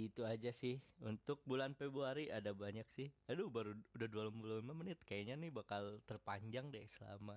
[0.09, 3.13] itu aja sih untuk bulan Februari ada banyak sih.
[3.29, 7.37] Aduh, baru udah 25 menit kayaknya nih bakal terpanjang deh selama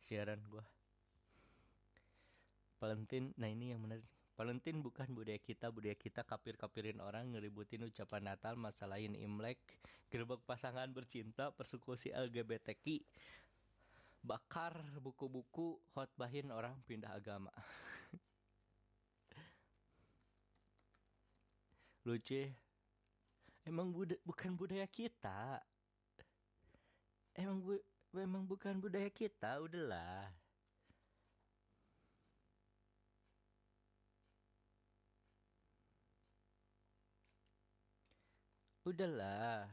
[0.00, 0.64] siaran gua.
[2.80, 4.08] Valentin, nah ini yang menarik.
[4.38, 9.58] Valentin bukan budaya kita, budaya kita kapir-kapirin orang, ngeributin ucapan Natal, masalahin Imlek,
[10.14, 13.02] gerbek pasangan bercinta, persekusi LGBTQ,
[14.22, 17.50] bakar buku-buku, hotbahin orang pindah agama.
[22.08, 22.48] lucu ya.
[23.68, 25.60] emang buda bukan budaya kita
[27.36, 27.76] emang bu
[28.16, 30.32] emang bukan budaya kita udahlah
[38.88, 39.68] udahlah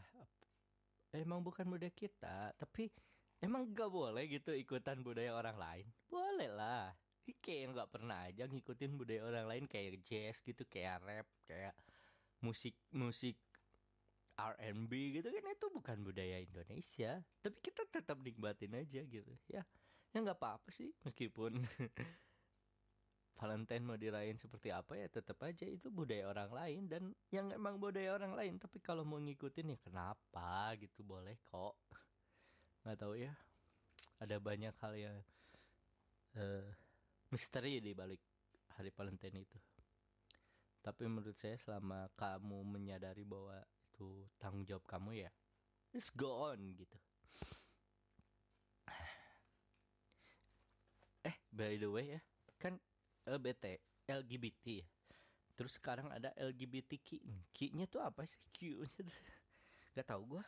[1.15, 2.91] emang bukan budaya kita tapi
[3.39, 5.85] emang gak boleh gitu ikutan budaya orang lain.
[6.11, 6.91] Boleh lah
[7.41, 11.73] kayak nggak pernah aja ngikutin budaya orang lain kayak jazz gitu kayak rap kayak
[12.41, 13.37] musik musik
[14.35, 17.23] R&B gitu kan itu bukan budaya Indonesia.
[17.41, 19.33] Tapi kita tetap nikmatin aja gitu.
[19.49, 19.63] Ya
[20.15, 21.59] ya nggak apa-apa sih meskipun
[23.35, 26.81] Valentine mau dirayain seperti apa ya tetap aja itu budaya orang lain.
[26.87, 31.75] Dan yang emang budaya orang lain tapi kalau mau ngikutin ya kenapa gitu boleh kok.
[32.87, 33.35] Nggak tahu ya.
[34.23, 35.17] Ada banyak hal yang
[36.39, 36.67] uh,
[37.29, 38.23] misteri di balik
[38.79, 39.59] hari Valentine itu.
[40.79, 43.59] Tapi menurut saya selama kamu menyadari bahwa
[43.95, 45.31] itu tanggung jawab kamu ya
[45.95, 46.99] let's go on gitu.
[51.31, 52.21] Eh by the way ya
[52.59, 52.75] kan
[53.25, 54.85] LBT LGBT
[55.55, 57.23] terus sekarang ada LGBTQ
[57.55, 58.39] Q-nya tuh apa sih?
[58.51, 58.87] Q-nya
[59.95, 60.43] gak tau gue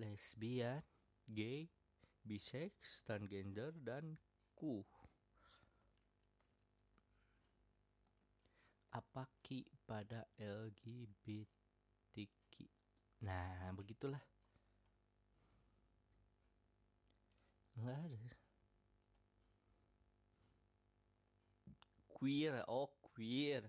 [0.00, 0.80] lesbian
[1.28, 1.68] gay
[2.24, 4.16] bisex transgender dan
[4.56, 4.80] Q.
[8.94, 11.44] Apa ki pada LGBTQ
[13.24, 14.22] nah begitulah.
[17.74, 18.43] Nggak ada
[22.24, 22.64] queer.
[22.68, 23.68] Oh queer.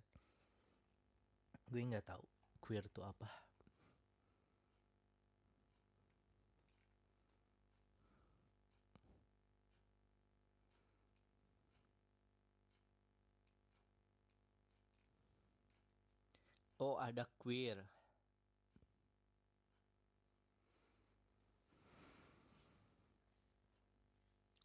[1.67, 2.23] Gue nggak tahu
[2.63, 3.27] queer itu apa.
[16.79, 17.83] Oh, ada queer.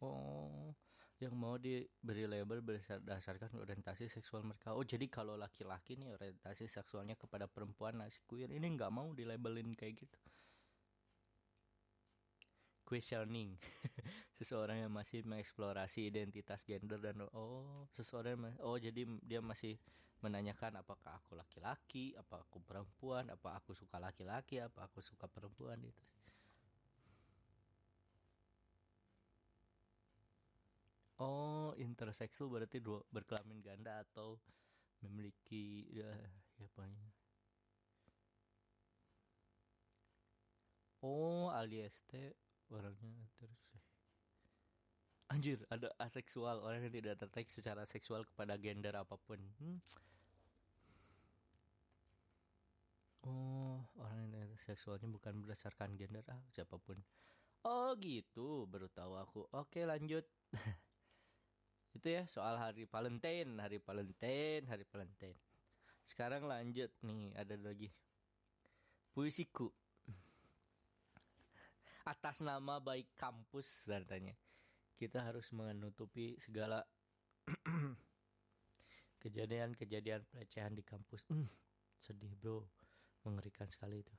[0.01, 0.60] Oh,
[1.21, 4.73] yang mau diberi label berdasarkan orientasi seksual mereka.
[4.73, 9.13] Oh, jadi kalau laki-laki nih orientasi seksualnya kepada perempuan, nah si queer ini nggak mau
[9.13, 10.19] dilabelin kayak gitu.
[12.81, 13.55] Questioning.
[14.37, 19.77] Seseorang yang masih mengeksplorasi identitas gender dan oh seseorang yang, oh jadi dia masih
[20.21, 25.81] menanyakan apakah aku laki-laki apa aku perempuan apa aku suka laki-laki apa aku suka perempuan
[25.81, 26.05] itu
[31.21, 34.41] oh interseksual berarti dua berkelamin ganda atau
[35.05, 36.09] memiliki ya,
[36.57, 36.85] ya apa
[41.01, 42.13] Oh, alias T
[42.69, 43.57] orangnya terus.
[45.33, 49.41] Anjir ada aseksual orang yang tidak tertarik secara seksual kepada gender apa pun.
[49.57, 49.81] Hmm.
[53.25, 57.01] oh orang yang seksualnya bukan berdasarkan gender ah siapa pun.
[57.65, 59.41] Oh gitu baru tahu aku.
[59.57, 60.25] Oke lanjut
[61.91, 65.39] itu ya soal hari Valentine hari Valentine hari Valentine.
[66.01, 67.91] Sekarang lanjut nih ada lagi.
[69.11, 69.67] Puisiku
[72.07, 74.33] atas nama baik kampus katanya.
[74.97, 76.85] Kita harus menutupi segala
[79.21, 81.25] kejadian-kejadian pelecehan di kampus.
[81.29, 81.49] Mm,
[81.99, 82.65] sedih bro.
[83.21, 84.15] Mengerikan sekali itu.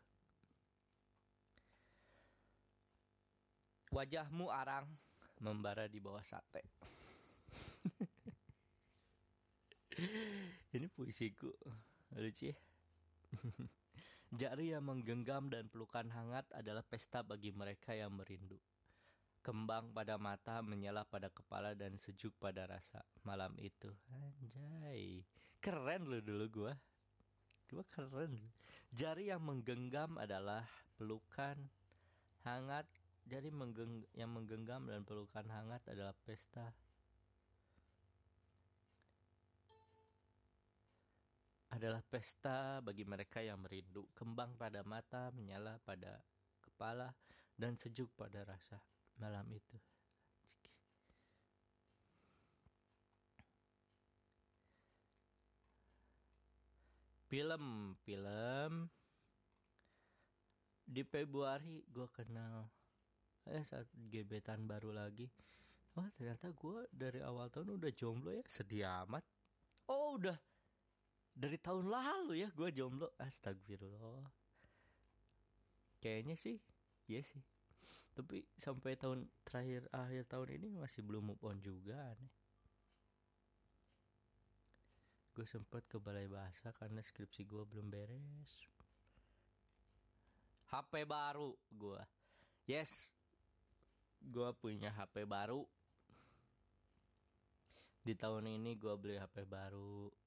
[3.90, 4.86] Wajahmu arang
[5.42, 6.62] membara di bawah sate
[10.76, 11.52] ini puisiku
[12.16, 12.56] lucu ya
[14.32, 18.56] Jari yang menggenggam dan pelukan hangat adalah pesta bagi mereka yang merindu.
[19.44, 23.92] Kembang pada mata, menyala pada kepala dan sejuk pada rasa malam itu.
[24.08, 25.20] Anjay.
[25.60, 26.72] Keren lu dulu gua.
[27.68, 28.40] Gua keren.
[28.88, 30.64] Jari yang menggenggam adalah
[30.96, 31.68] pelukan
[32.48, 32.88] hangat.
[33.28, 36.72] Jari menggeng yang menggenggam dan pelukan hangat adalah pesta.
[41.72, 44.04] Adalah pesta bagi mereka yang merindu.
[44.12, 46.20] Kembang pada mata, menyala pada
[46.60, 47.08] kepala
[47.56, 48.76] dan sejuk pada rasa
[49.16, 49.80] malam itu.
[57.32, 58.92] Film, film
[60.92, 62.68] di Februari gue kenal
[63.48, 65.24] eh saat gebetan baru lagi
[65.96, 69.24] wah ternyata gue dari awal tahun udah jomblo ya sedih amat
[69.88, 70.36] oh udah
[71.32, 73.12] dari tahun lalu ya gue jomblo.
[73.16, 74.28] Astagfirullah.
[76.02, 76.56] Kayaknya sih
[77.08, 77.40] iya sih.
[78.12, 82.32] Tapi sampai tahun terakhir akhir tahun ini masih belum move on juga aneh.
[85.32, 88.68] Gue sempet ke balai bahasa karena skripsi gue belum beres.
[90.68, 92.00] HP baru gue
[92.68, 93.10] yes.
[94.22, 95.64] Gue punya HP baru.
[98.02, 100.21] Di tahun ini gue beli HP baru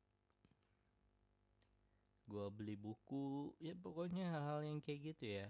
[2.26, 5.48] gue beli buku ya pokoknya hal-hal yang kayak gitu ya.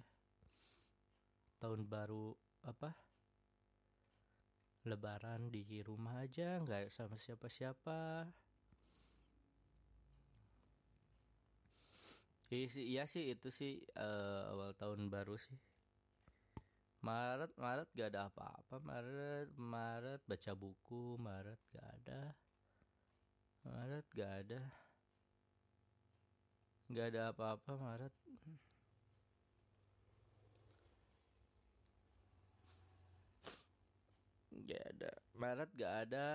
[1.63, 2.35] Tahun baru
[2.67, 2.91] apa?
[4.85, 8.27] Lebaran di rumah aja nggak sama siapa-siapa.
[12.53, 15.57] Iya sih iya sih itu sih uh, awal tahun baru sih.
[17.01, 22.21] Maret Maret gak ada apa-apa Maret Maret baca buku Maret gak ada.
[23.65, 24.84] Maret gak ada
[26.93, 28.13] gak ada apa-apa Maret
[34.65, 35.11] Gak ada.
[35.37, 36.27] Maret gak ada.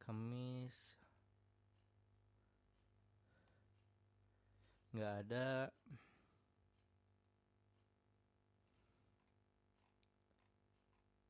[0.00, 0.96] Kamis.
[4.96, 5.68] Gak ada.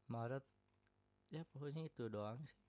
[0.06, 0.44] Maret.
[1.34, 2.67] Ya pokoknya itu doang sih.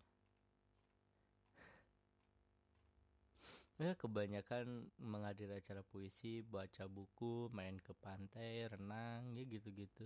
[3.80, 10.06] Ya kebanyakan menghadiri acara puisi, baca buku, main ke pantai, renang, ya gitu-gitu.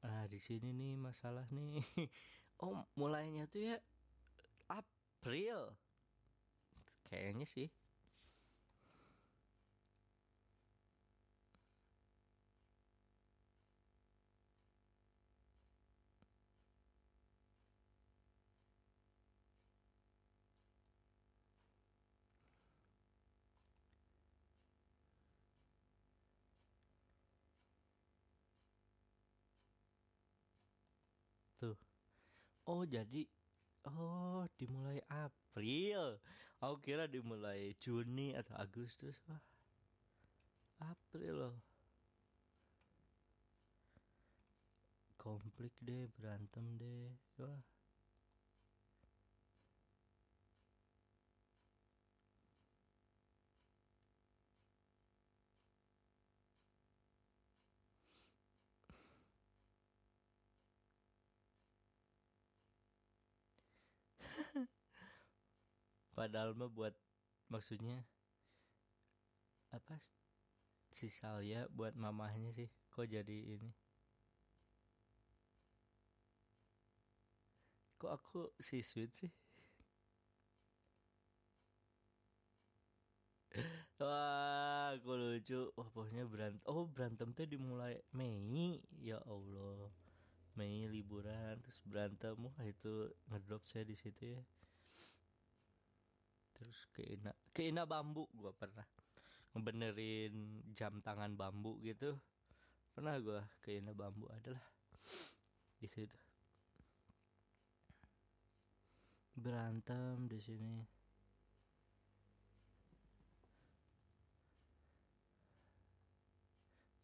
[0.00, 1.80] Nah, di sini nih masalah nih.
[2.60, 3.76] Oh, mulainya tuh ya
[4.68, 5.72] April.
[7.10, 7.68] Kayaknya sih.
[31.60, 31.76] Tuh.
[32.70, 33.26] Oh, jadi
[33.90, 36.22] oh, dimulai April.
[36.62, 39.18] Aku kira dimulai Juni atau Agustus.
[39.26, 39.42] Wah.
[40.78, 41.56] April loh.
[45.18, 47.10] Konflik deh, berantem deh.
[47.42, 47.58] Wah.
[66.20, 66.92] Padahal mah buat
[67.48, 68.04] maksudnya
[69.72, 69.96] apa
[70.92, 73.72] si Salya buat mamahnya sih kok jadi ini?
[77.96, 79.32] Kok aku si sweet sih?
[83.96, 85.72] Wah aku lucu.
[85.72, 88.76] Wah pokoknya berantem oh berantem tuh dimulai Mei.
[89.00, 89.88] Ya Allah.
[90.52, 92.36] Mei liburan terus berantem.
[92.36, 94.44] Wah itu ngedrop saya di situ ya
[96.60, 98.84] terus ke Ina bambu gua pernah
[99.56, 102.20] ngebenerin jam tangan bambu gitu.
[102.92, 104.60] Pernah gua ke Ina bambu adalah
[105.80, 106.20] di situ.
[109.32, 110.76] Berantem di sini.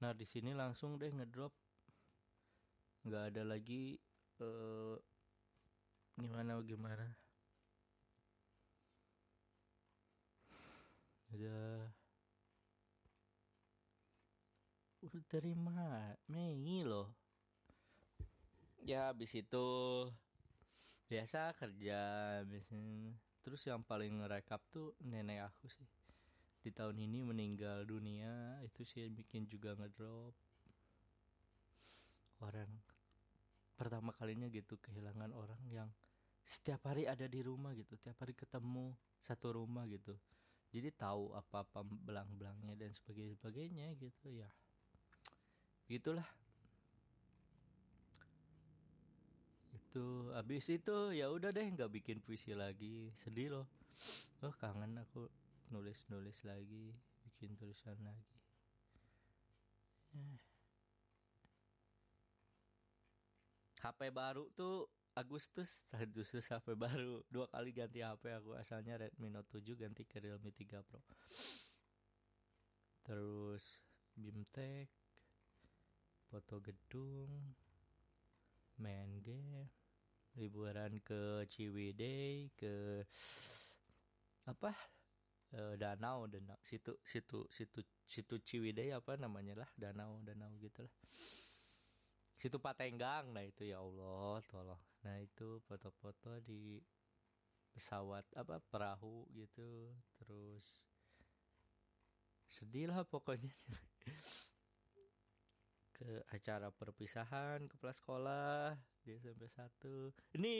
[0.04, 1.56] Nah di sini langsung deh ngedrop.
[3.08, 3.96] Nggak ada lagi
[4.44, 5.00] uh,
[6.20, 7.25] gimana gimana
[11.34, 11.90] udah
[15.06, 17.10] udah terima Mei loh.
[18.82, 19.66] Ya habis itu
[21.06, 21.98] biasa kerja
[22.42, 22.66] habis
[23.42, 25.86] terus yang paling ngerekap tuh nenek aku sih.
[26.62, 30.34] Di tahun ini meninggal dunia itu sih yang bikin juga ngedrop.
[32.42, 32.70] Orang
[33.76, 35.88] pertama kalinya gitu kehilangan orang yang
[36.46, 40.14] setiap hari ada di rumah gitu tiap hari ketemu satu rumah gitu
[40.76, 44.48] jadi tahu apa-apa belang-belangnya dan sebagainya gitu ya.
[45.88, 46.28] Gitulah.
[49.72, 53.08] Itu habis itu ya udah deh nggak bikin puisi lagi.
[53.16, 53.66] Sedih loh.
[54.44, 55.24] Oh kangen aku
[55.72, 56.92] nulis nulis lagi
[57.24, 58.36] bikin tulisan lagi.
[63.80, 69.48] HP baru tuh Agustus Agustus HP baru dua kali ganti HP aku asalnya Redmi Note
[69.48, 71.00] 7 ganti ke Realme 3 Pro.
[73.00, 73.80] Terus
[74.12, 74.92] Bimtek
[76.28, 77.32] foto gedung
[78.76, 79.72] main game
[80.36, 83.00] liburan ke Ciwidey ke
[84.44, 84.76] apa?
[85.48, 90.92] E, danau danau situ situ situ situ Ciwidey apa namanya lah danau danau gitulah
[92.36, 96.82] situ Patenggang nah itu ya Allah tolong nah itu foto-foto di
[97.70, 100.82] pesawat apa perahu gitu terus
[102.50, 103.52] sedih lah pokoknya.
[105.96, 110.54] Ke acara perpisahan kepala sekolah di SMP 1 ini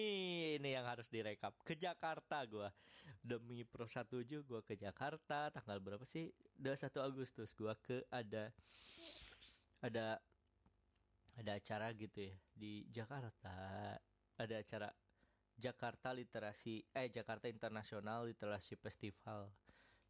[0.57, 2.73] ini yang harus direkap ke Jakarta gua.
[3.21, 6.33] Demi Pro 17 gua ke Jakarta tanggal berapa sih?
[6.57, 8.49] 21 Agustus gua ke ada
[9.85, 10.17] ada
[11.37, 13.93] ada acara gitu ya di Jakarta
[14.37, 14.89] ada acara
[15.57, 19.49] Jakarta Literasi eh Jakarta Internasional Literasi Festival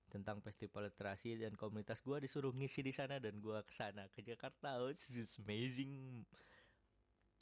[0.07, 4.22] tentang festival literasi dan komunitas gue disuruh ngisi di sana dan gue ke sana ke
[4.22, 4.79] Jakarta.
[4.79, 5.11] Oh, it's
[5.43, 6.22] amazing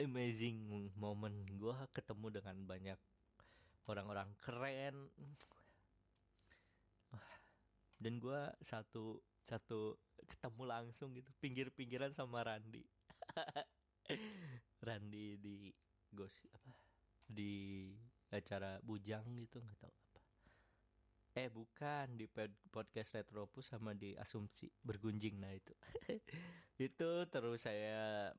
[0.01, 1.45] amazing moment.
[1.55, 2.99] Gue ketemu dengan banyak
[3.87, 5.07] orang-orang keren.
[7.95, 12.83] Dan gue satu satu ketemu langsung gitu pinggir-pinggiran sama Randi.
[14.85, 15.69] Randi di
[16.15, 16.71] gosip apa
[17.27, 17.91] di
[18.31, 19.95] acara bujang gitu nggak tahu
[21.35, 22.31] Eh bukan di
[22.71, 25.75] podcast Retropus sama di Asumsi bergunjing nah itu.
[26.87, 28.31] itu terus saya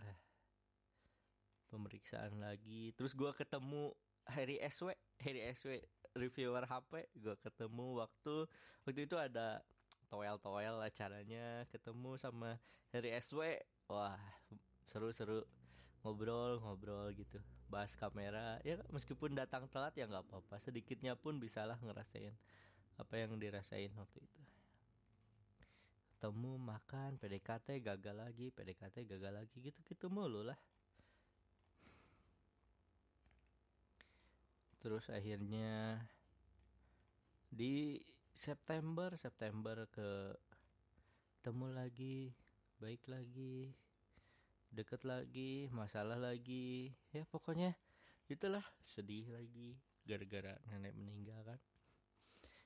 [0.00, 0.16] eh,
[1.68, 2.96] pemeriksaan lagi.
[2.96, 3.92] Terus gua ketemu
[4.32, 5.76] Harry SW, Harry SW
[6.16, 8.48] reviewer HP, gua ketemu waktu
[8.88, 9.60] waktu itu ada
[10.08, 12.56] toel-toel acaranya ketemu sama
[12.96, 13.60] Harry SW.
[13.92, 14.16] Wah,
[14.88, 15.44] seru-seru
[16.06, 17.42] ngobrol-ngobrol gitu.
[17.66, 20.62] Bahas kamera ya meskipun datang telat ya nggak apa-apa.
[20.62, 22.30] Sedikitnya pun bisalah ngerasain
[22.94, 24.42] apa yang dirasain waktu itu.
[26.14, 30.56] Ketemu makan PDKT gagal lagi PDKT gagal lagi gitu gitu mulu lah.
[34.78, 35.98] Terus akhirnya
[37.50, 37.98] di
[38.30, 40.38] September September ke
[41.42, 42.16] ketemu lagi
[42.82, 43.72] baik lagi
[44.70, 46.94] deket lagi masalah lagi.
[47.14, 47.74] Ya pokoknya
[48.26, 51.60] itulah sedih lagi gara-gara nenek meninggal kan.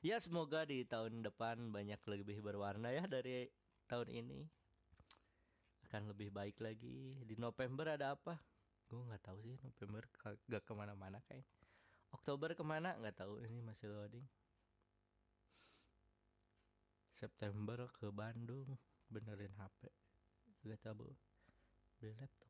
[0.01, 3.49] Ya semoga di tahun depan banyak lebih berwarna ya dari
[3.85, 4.41] tahun ini.
[5.89, 7.21] Akan lebih baik lagi.
[7.27, 8.41] Di November ada apa?
[8.89, 10.03] Gue nggak tahu sih November
[10.49, 11.45] gak ke mana-mana kayak.
[12.11, 12.97] Oktober ke mana?
[12.97, 14.25] Nggak tahu ini masih loading.
[17.13, 18.81] September ke Bandung
[19.13, 19.93] benerin HP
[20.65, 21.13] gak tahu
[22.01, 22.49] beli laptop.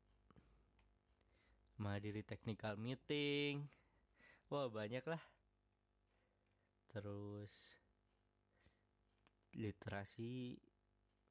[1.75, 3.67] Menghadiri technical meeting.
[4.47, 5.19] Wah banyak lah
[6.91, 7.79] terus
[9.55, 10.59] literasi.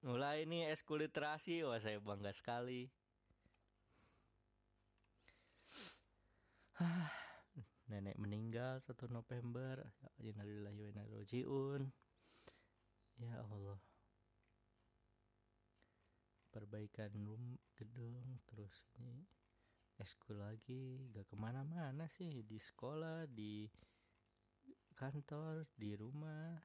[0.05, 1.65] Mulai ini eskul literasi.
[1.65, 2.89] Wah saya bangga sekali.
[7.93, 9.85] Nenek meninggal 1 November.
[10.21, 10.33] Ya
[13.21, 13.90] ya Allah
[16.51, 19.25] perbaikan room gedung terus ini
[20.01, 23.69] eskul lagi gak ke mana-mana sih di sekolah di
[25.01, 26.61] kantor di rumah.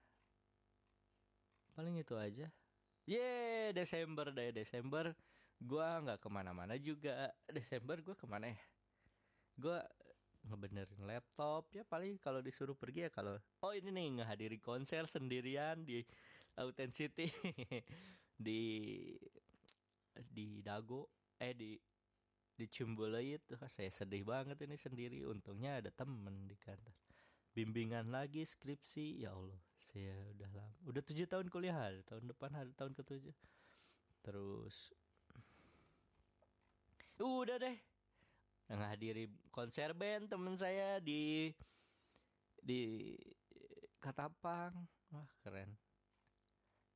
[1.71, 2.51] Paling itu aja.
[3.07, 5.15] Ye Desember deh Desember.
[5.55, 7.31] Gua nggak ke mana-mana juga.
[7.47, 8.59] Desember gua ke mana ya?
[9.55, 9.79] Gua
[10.51, 11.71] ngebenerin laptop.
[11.71, 16.03] Ya paling kalau disuruh pergi ya kalau oh ini nih ngehadiri konser sendirian di
[16.59, 17.27] Authenticity
[18.45, 18.63] di
[20.24, 21.76] di Dago eh di
[22.55, 23.59] di Ciumbuleuit tuh.
[23.68, 25.20] Saya sedih banget ini sendiri.
[25.28, 26.95] Untungnya ada temen di kantor.
[27.51, 29.28] Bimbingan lagi skripsi.
[29.28, 30.78] Ya Allah saya udah lama.
[30.88, 33.36] Udah tujuh tahun kuliah hari tahun depan hari tahun ketujuh.
[34.24, 34.95] Terus
[37.20, 37.78] udah deh.
[38.66, 41.53] Hadiri konser band temen saya di
[42.57, 43.13] di
[44.01, 44.74] Katapang.
[45.13, 45.84] Wah keren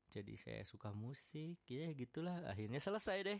[0.09, 2.41] jadi saya suka musik ya gitulah.
[2.49, 3.39] Akhirnya selesai deh.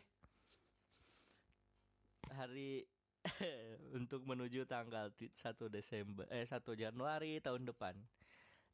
[2.30, 2.86] Hari
[4.00, 5.34] untuk menuju tanggal 1
[5.74, 7.98] Desember eh 1 Januari tahun depan.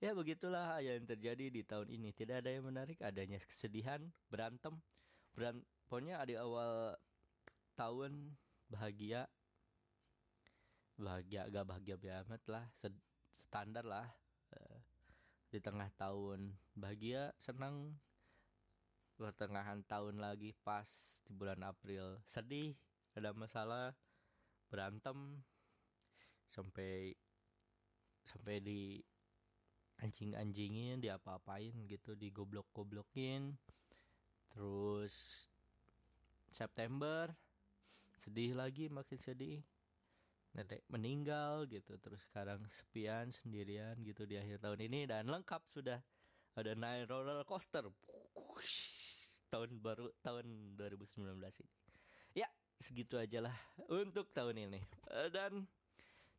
[0.03, 2.11] Ya begitulah yang terjadi di tahun ini.
[2.11, 4.75] Tidak ada yang menarik adanya kesedihan berantem.
[5.31, 6.99] Beran pokoknya di awal
[7.79, 8.35] tahun
[8.67, 9.23] bahagia.
[10.99, 12.63] Bahagia agak bahagia banget lah
[13.35, 14.07] standar lah
[15.55, 17.95] di tengah tahun bahagia senang.
[19.15, 20.83] Pertengahan tahun lagi pas
[21.23, 22.19] di bulan April.
[22.27, 22.75] Sedih
[23.15, 23.95] ada masalah
[24.67, 25.39] berantem
[26.51, 27.15] sampai
[28.27, 28.99] sampai di
[30.03, 33.55] anjing-anjingin diapa-apain gitu digoblok-goblokin.
[34.51, 35.47] Terus
[36.51, 37.31] September
[38.19, 39.63] sedih lagi makin sedih
[40.55, 41.99] nenek meninggal gitu.
[41.99, 45.05] Terus sekarang sepian sendirian gitu di akhir tahun ini.
[45.05, 45.99] Dan lengkap sudah.
[46.55, 47.83] Ada naik roller coaster.
[49.51, 51.73] Tahun baru tahun 2019 ini.
[52.31, 52.47] Ya
[52.79, 53.55] segitu aja lah
[53.91, 54.79] untuk tahun ini.
[55.11, 55.67] Eh, dan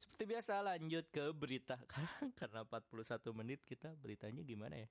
[0.01, 1.77] seperti biasa lanjut ke berita.
[2.41, 4.89] Karena 41 menit kita beritanya gimana ya?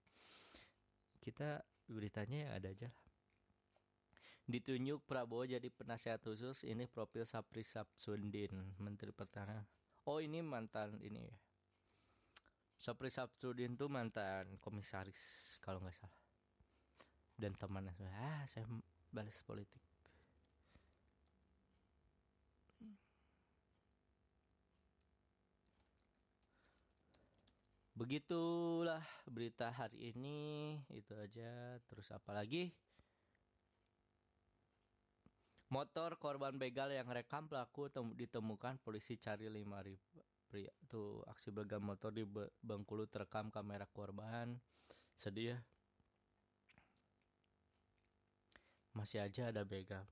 [1.22, 3.05] Kita beritanya ya ada aja lah
[4.46, 9.66] ditunjuk Prabowo jadi penasihat khusus ini profil Sapri Sapsudin Menteri Pertahanan.
[10.06, 11.38] Oh ini mantan ini ya?
[12.78, 16.22] Sapri Sapsudin tuh mantan komisaris kalau nggak salah.
[17.34, 17.92] Dan temannya
[18.22, 18.70] ah saya
[19.10, 19.82] balas politik.
[27.96, 30.76] Begitulah berita hari ini.
[30.92, 31.80] Itu aja.
[31.88, 32.68] Terus apa lagi
[35.76, 41.84] Motor korban begal yang rekam pelaku ditemukan polisi cari lima ribu pria tuh aksi begal
[41.84, 42.24] motor di
[42.64, 44.56] Bengkulu terekam kamera korban.
[45.20, 45.60] Sedih ya.
[48.96, 50.08] Masih aja ada begal.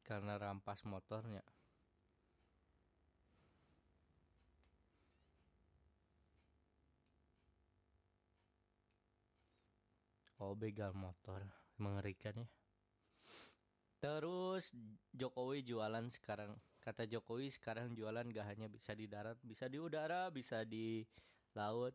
[0.00, 1.44] Karena rampas motornya
[10.40, 11.44] Oh begal motor
[11.76, 12.48] mengerikan ya.
[14.00, 14.72] Terus
[15.12, 20.32] Jokowi jualan sekarang kata Jokowi sekarang jualan gak hanya bisa di darat, bisa di udara,
[20.32, 21.04] bisa di
[21.52, 21.92] laut.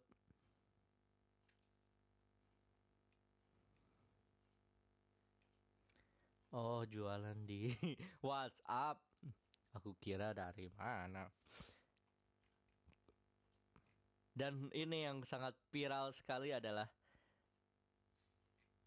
[6.53, 7.73] Oh jualan di
[8.29, 9.01] WhatsApp.
[9.73, 11.27] Aku kira dari mana.
[14.35, 16.85] Dan ini yang sangat viral sekali adalah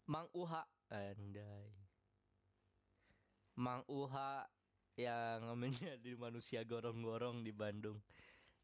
[0.09, 0.65] Mang Uha.
[0.89, 1.69] Andai.
[3.61, 4.41] Mang Uha
[4.97, 8.01] yang menjadi manusia gorong-gorong di Bandung.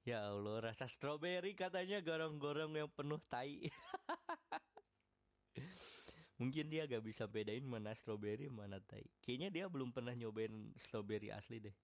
[0.01, 3.69] Ya Allah rasa stroberi katanya gorong-gorong yang penuh tai.
[6.41, 9.05] Mungkin dia gak bisa bedain mana stroberi mana tai.
[9.21, 11.77] Kayaknya dia belum pernah nyobain stroberi asli deh.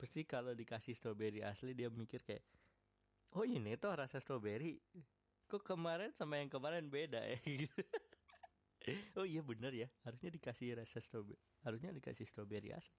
[0.00, 2.48] Pasti kalau dikasih stroberi asli dia mikir kayak
[3.36, 4.80] oh ini tuh rasa stroberi.
[5.52, 7.36] Kok kemarin sama yang kemarin beda ya?
[7.44, 7.76] gitu
[9.18, 9.88] oh iya bener ya.
[10.06, 12.94] Harusnya dikasih rasa strawberry harusnya dikasih strawberry asli.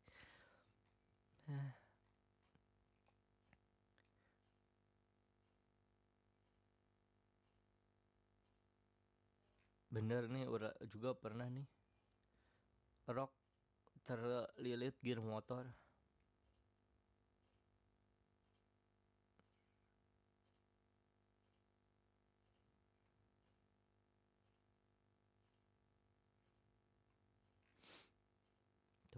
[9.88, 10.46] Bener nih
[10.92, 11.68] juga pernah nih.
[13.08, 13.32] Rock
[14.04, 15.64] terlilit gear motor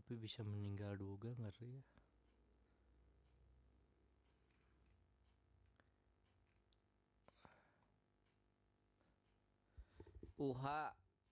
[0.10, 1.86] tapi bisa meninggal juga ngeri ya
[10.42, 10.66] UH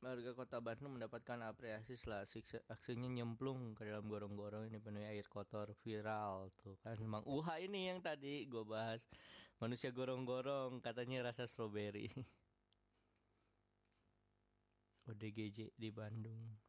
[0.06, 2.22] warga kota Bandung mendapatkan apresiasi setelah
[2.70, 7.02] aksinya nyemplung ke dalam gorong-gorong ini penuh air kotor viral tuh kan.
[7.02, 9.10] Emang UH ini yang tadi gue bahas.
[9.58, 12.14] Manusia gorong-gorong katanya rasa strawberry
[15.10, 16.68] ODGJ di Bandung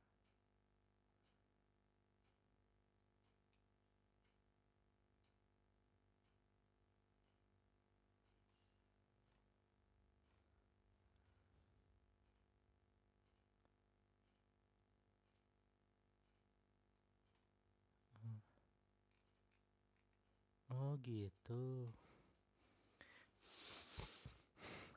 [20.69, 21.89] Oh gitu.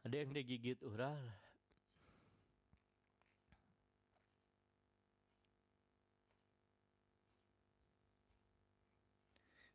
[0.03, 1.15] Ada yang digigit ural.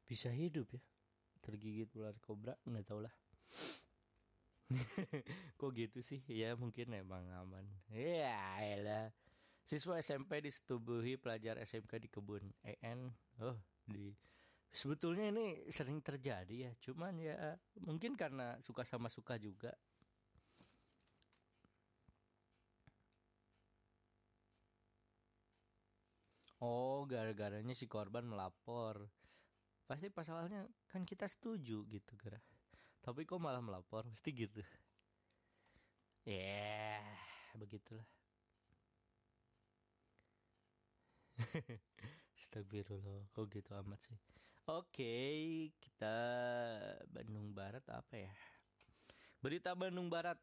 [0.07, 0.83] bisa hidup ya.
[1.43, 3.13] Tergigit ular kobra nggak tau lah.
[5.61, 6.23] Kok gitu sih?
[6.27, 7.63] Ya mungkin emang aman.
[7.91, 9.11] Ya elah.
[9.67, 13.11] Siswa SMP disetubuhi pelajar SMK di kebun EN
[13.43, 14.15] oh di
[14.81, 17.37] sebetulnya ini sering terjadi ya cuman ya
[17.89, 19.73] mungkin karena suka sama suka juga
[26.61, 28.97] Oh, gara-garanya si korban melapor.
[29.89, 30.61] Pasti pasalnya
[30.91, 32.41] kan kita setuju gitu, gara.
[33.05, 34.03] Tapi kok malah melapor?
[34.13, 34.61] Pasti gitu.
[36.27, 37.07] Ya, yeah,
[37.55, 38.07] begitulah.
[42.39, 44.19] Astagfirullah, kok gitu amat sih.
[44.67, 46.19] Oke, kita
[47.15, 48.35] Bandung Barat apa ya?
[49.39, 50.35] Berita Bandung Barat.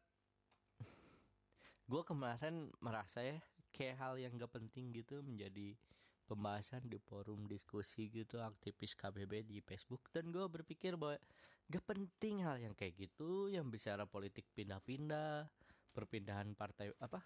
[1.92, 3.36] Gue kemarin merasa ya
[3.76, 5.76] kayak hal yang gak penting gitu menjadi
[6.24, 11.20] pembahasan di forum diskusi gitu aktivis KBB di Facebook dan gue berpikir bahwa
[11.68, 15.52] gak penting hal yang kayak gitu yang bicara politik pindah-pindah
[15.92, 17.20] perpindahan partai apa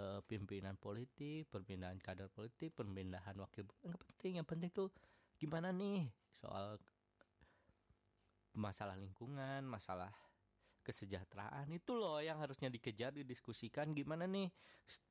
[0.00, 4.88] e, pimpinan politik perpindahan kader politik perpindahan wakil nggak penting yang penting tuh
[5.42, 6.06] gimana nih
[6.38, 6.78] soal
[8.54, 10.14] masalah lingkungan masalah
[10.86, 11.66] kesejahteraan?
[11.74, 13.90] Itu loh yang harusnya dikejar didiskusikan.
[13.90, 14.54] Gimana nih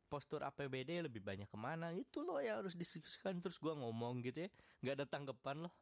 [0.07, 1.91] postur APBD lebih banyak ke mana?
[1.91, 3.43] Itu loh yang harus didiskusikan.
[3.43, 4.49] Terus gua ngomong gitu ya.
[4.79, 5.73] Nggak ada tanggapan loh.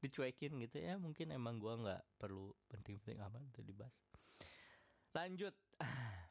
[0.00, 0.96] Dicuekin gitu ya.
[0.96, 3.92] Mungkin emang gua nggak perlu penting-penting amat untuk dibahas.
[5.12, 5.52] Lanjut.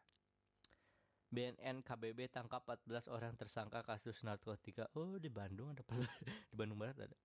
[1.28, 4.88] BNN KBB tangkap 14 orang tersangka kasus narkotika.
[4.95, 5.84] Oh di Bandung ada
[6.49, 7.17] di Bandung Barat ada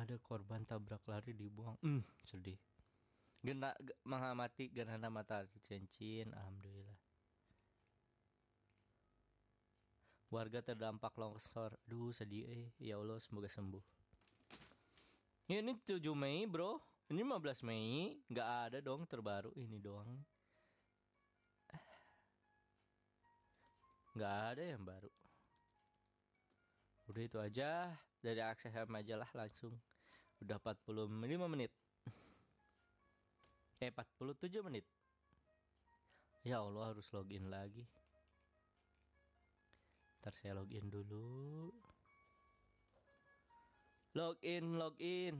[0.00, 1.76] ada korban tabrak lari dibuang.
[1.84, 2.56] Hmm sedih.
[3.40, 3.72] Gena,
[4.04, 6.98] mengamati gerhana matahari cincin alhamdulillah.
[10.30, 11.76] Warga terdampak longsor.
[11.84, 12.68] Duh sedih eh.
[12.80, 13.82] Ya Allah semoga sembuh.
[15.50, 16.78] Ya, ini 7 Mei bro.
[17.10, 18.14] Ini 15 Mei.
[18.30, 20.14] Nggak ada dong terbaru ini doang.
[24.14, 25.10] Nggak ada yang baru.
[27.10, 27.90] Udah itu aja.
[28.20, 29.74] Dari akses majalah langsung
[30.40, 31.72] udah 45 menit.
[33.80, 34.84] Eh 47 menit.
[36.44, 37.84] Ya Allah harus login lagi.
[40.20, 41.68] Ntar saya login dulu.
[44.16, 45.36] Login login.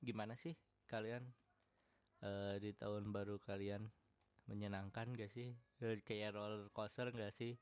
[0.00, 0.56] Gimana sih
[0.88, 1.24] kalian
[2.24, 3.88] uh, di tahun baru kalian?
[4.44, 5.56] Menyenangkan gak sih?
[6.04, 7.56] Kayak roller coaster gak sih?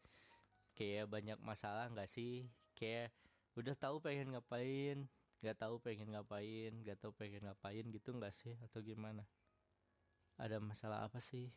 [0.75, 2.51] Kayak banyak masalah gak sih?
[2.75, 3.15] Kayak
[3.55, 5.07] udah tahu pengen ngapain
[5.43, 8.55] nggak tahu pengen ngapain nggak tahu pengen ngapain gitu nggak sih?
[8.63, 9.27] Atau gimana?
[10.39, 11.51] Ada masalah apa sih?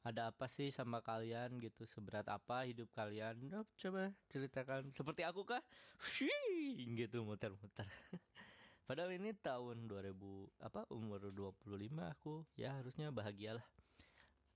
[0.00, 1.84] Ada apa sih sama kalian gitu?
[1.84, 3.36] Seberat apa hidup kalian?
[3.52, 4.90] Nah, coba ceritakan.
[4.96, 5.60] Seperti aku kah?
[6.00, 7.84] Shhh, gitu muter-muter.
[8.88, 10.16] Padahal ini tahun 2000
[10.64, 11.60] apa umur 25
[12.00, 12.42] aku.
[12.56, 13.62] Ya harusnya bahagialah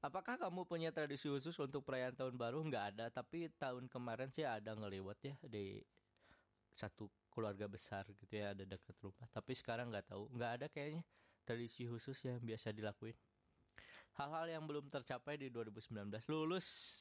[0.05, 2.61] Apakah kamu punya tradisi khusus untuk perayaan tahun baru?
[2.61, 5.81] Nggak ada, tapi tahun kemarin sih ada ngelewat ya di
[6.77, 9.25] satu keluarga besar gitu ya ada dekat rumah.
[9.33, 11.09] Tapi sekarang nggak tahu, nggak ada kayaknya
[11.49, 13.17] tradisi khusus yang biasa dilakuin.
[14.21, 17.01] Hal-hal yang belum tercapai di 2019 lulus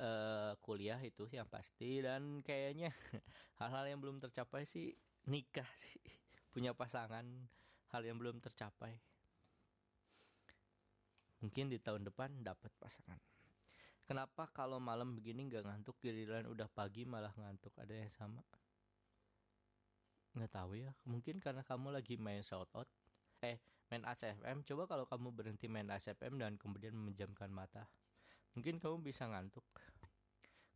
[0.00, 2.96] uh, kuliah itu yang pasti dan kayaknya
[3.60, 4.96] hal-hal yang belum tercapai sih
[5.28, 6.00] nikah sih
[6.48, 7.28] punya pasangan
[7.92, 8.96] hal yang belum tercapai
[11.46, 13.22] Mungkin di tahun depan dapat pasangan.
[14.02, 17.70] Kenapa kalau malam begini nggak ngantuk giliran udah pagi malah ngantuk?
[17.78, 18.42] Ada yang sama?
[20.34, 20.90] Nggak tahu ya.
[21.06, 22.90] Mungkin karena kamu lagi main shout out.
[23.46, 23.62] Eh,
[23.94, 24.66] main ACFM.
[24.66, 27.86] Coba kalau kamu berhenti main ACFM dan kemudian memejamkan mata.
[28.58, 29.62] Mungkin kamu bisa ngantuk.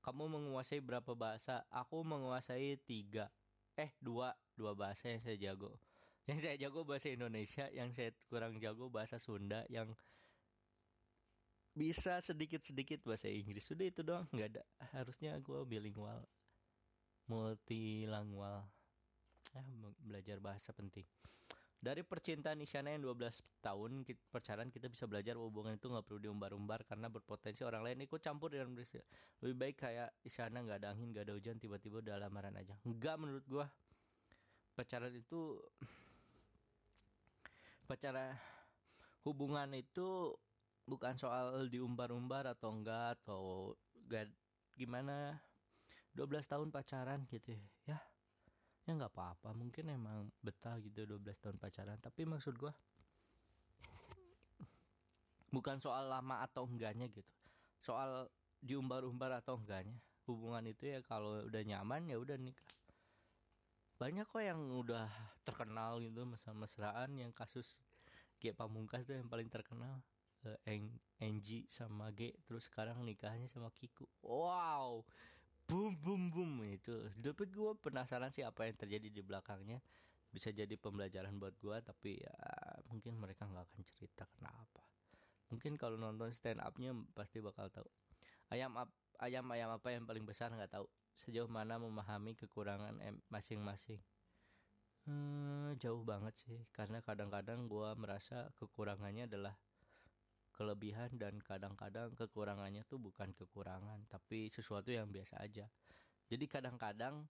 [0.07, 1.67] Kamu menguasai berapa bahasa?
[1.67, 3.27] Aku menguasai tiga.
[3.75, 4.39] Eh, dua.
[4.55, 5.75] Dua bahasa yang saya jago.
[6.31, 9.99] Yang saya jago bahasa Indonesia, yang saya kurang jago bahasa Sunda, yang
[11.71, 13.67] bisa sedikit-sedikit bahasa Inggris.
[13.67, 14.63] Sudah itu doang nggak ada.
[14.95, 16.27] Harusnya gue bilingual.
[17.31, 18.67] Multilingual.
[19.55, 19.63] Ya
[20.03, 21.07] belajar bahasa penting.
[21.81, 26.85] Dari percintaan Isyana yang 12 tahun pacaran kita bisa belajar hubungan itu nggak perlu diumbar-umbar
[26.85, 29.01] karena berpotensi orang lain ikut campur dengan berisik.
[29.41, 32.77] Lebih baik kayak Isyana nggak ada angin nggak ada hujan tiba-tiba udah lamaran aja.
[32.85, 33.67] Enggak menurut gua.
[34.77, 35.57] Pacaran itu
[37.89, 38.37] pacaran
[39.25, 40.37] hubungan itu
[40.91, 43.73] bukan soal diumbar-umbar atau enggak atau
[44.11, 44.27] gak
[44.75, 45.39] gimana
[46.19, 47.55] 12 tahun pacaran gitu
[47.87, 47.99] ya.
[48.83, 49.55] Ya nggak apa-apa.
[49.55, 51.95] Mungkin emang betah gitu 12 tahun pacaran.
[52.03, 52.75] Tapi maksud gua
[55.55, 57.31] bukan soal lama atau enggaknya gitu.
[57.79, 58.27] Soal
[58.59, 59.95] diumbar-umbar atau enggaknya
[60.27, 62.67] hubungan itu ya kalau udah nyaman ya udah nikah.
[64.03, 65.07] Banyak kok yang udah
[65.47, 67.79] terkenal gitu mesra-mesraan yang kasus
[68.41, 70.01] G Pamungkas tuh yang paling terkenal
[70.47, 74.09] uh, Eng Enji sama G terus sekarang nikahnya sama Kiku.
[74.25, 75.05] Wow.
[75.69, 76.51] Boom boom boom.
[76.67, 79.79] Itu tapi gue penasaran sih apa yang terjadi di belakangnya.
[80.31, 82.35] Bisa jadi pembelajaran buat gue tapi ya
[82.89, 84.83] mungkin mereka nggak akan cerita kenapa.
[85.51, 87.87] Mungkin kalau nonton stand upnya pasti bakal tahu.
[88.55, 90.87] Ayam ap, ayam ayam apa yang paling besar nggak tahu.
[91.19, 92.97] Sejauh mana memahami kekurangan
[93.29, 93.99] masing-masing.
[95.05, 96.61] Hmm, jauh banget sih.
[96.71, 99.59] Karena kadang-kadang gue merasa kekurangannya adalah
[100.61, 105.65] kelebihan dan kadang-kadang kekurangannya tuh bukan kekurangan tapi sesuatu yang biasa aja.
[106.29, 107.25] Jadi kadang-kadang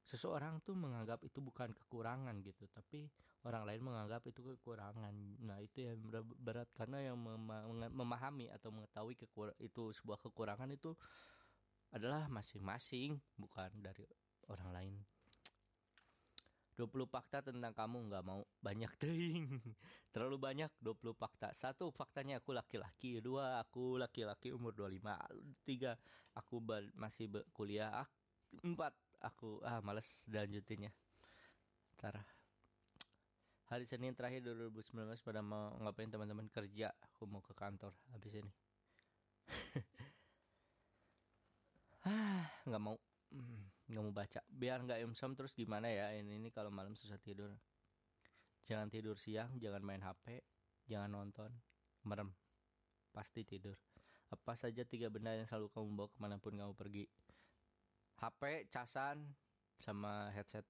[0.00, 3.12] seseorang tuh menganggap itu bukan kekurangan gitu tapi
[3.44, 5.12] orang lain menganggap itu kekurangan.
[5.44, 6.00] Nah itu yang
[6.40, 7.20] berat karena yang
[7.92, 9.12] memahami atau mengetahui
[9.60, 10.96] itu sebuah kekurangan itu
[11.92, 14.08] adalah masing-masing bukan dari
[14.48, 14.96] orang lain
[16.76, 18.44] 20 fakta tentang kamu nggak mau.
[18.60, 19.48] Banyak ting.
[20.12, 21.50] Terlalu banyak 20 fakta.
[21.56, 23.24] Satu faktanya aku laki-laki.
[23.24, 25.96] Dua aku laki-laki umur 25 tiga
[26.36, 26.60] aku
[26.92, 28.04] masih kuliah.
[28.60, 28.92] Empat
[29.24, 30.92] aku ah males lanjutinnya
[31.96, 32.20] Ntar.
[33.66, 36.92] Hari Senin terakhir 2019 pada mau ngapain teman-teman kerja?
[37.10, 38.52] Aku mau ke kantor habis ini.
[42.06, 42.94] Ah nggak mau.
[43.34, 47.18] Hmm, nggak mau baca biar nggak imsam terus gimana ya ini ini kalau malam susah
[47.22, 47.54] tidur
[48.66, 50.42] jangan tidur siang jangan main HP
[50.90, 51.50] jangan nonton
[52.02, 52.34] merem
[53.14, 53.78] pasti tidur
[54.26, 57.06] apa saja tiga benda yang selalu kamu bawa ke mana pun kamu pergi
[58.16, 59.28] HP, casan,
[59.76, 60.64] sama headset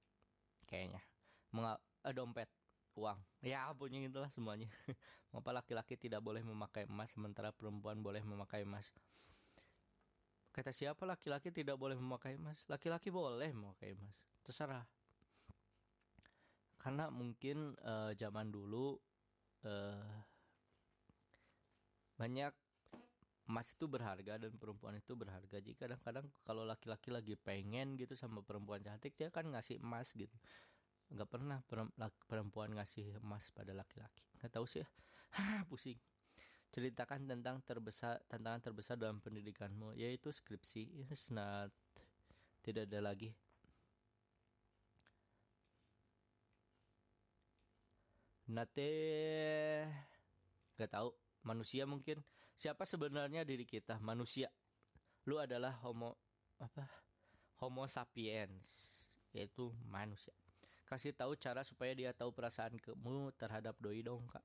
[0.66, 0.98] kayaknya.
[1.54, 2.50] Menga eh, dompet,
[2.98, 3.18] uang.
[3.38, 4.66] Ya punya itulah semuanya.
[5.30, 8.90] Mengapa laki-laki tidak boleh memakai emas sementara perempuan boleh memakai emas?
[10.56, 12.64] Kata siapa laki-laki tidak boleh memakai emas?
[12.72, 14.16] Laki-laki boleh memakai emas.
[14.40, 14.88] Terserah.
[16.80, 18.96] Karena mungkin uh, zaman dulu
[19.68, 20.16] uh,
[22.16, 22.56] banyak
[23.52, 25.60] emas itu berharga dan perempuan itu berharga.
[25.60, 30.32] Jadi kadang-kadang kalau laki-laki lagi pengen gitu sama perempuan cantik dia kan ngasih emas gitu.
[31.12, 31.60] Nggak pernah
[32.24, 34.24] perempuan ngasih emas pada laki-laki.
[34.40, 34.88] Nggak tahu sih.
[35.36, 36.00] Hah, pusing.
[36.76, 41.08] Ceritakan tentang terbesar tantangan terbesar dalam pendidikanmu yaitu skripsi.
[41.08, 41.72] It's not.
[42.60, 43.32] Tidak ada lagi.
[48.44, 48.92] Nate.
[50.76, 51.16] Nggak tahu.
[51.48, 52.20] Manusia mungkin.
[52.52, 53.96] Siapa sebenarnya diri kita?
[54.04, 54.52] Manusia.
[55.24, 56.12] Lu adalah homo
[56.60, 56.84] apa?
[57.56, 59.00] Homo sapiens
[59.32, 60.36] yaitu manusia.
[60.84, 64.44] Kasih tahu cara supaya dia tahu perasaan kamu terhadap doi dong kak.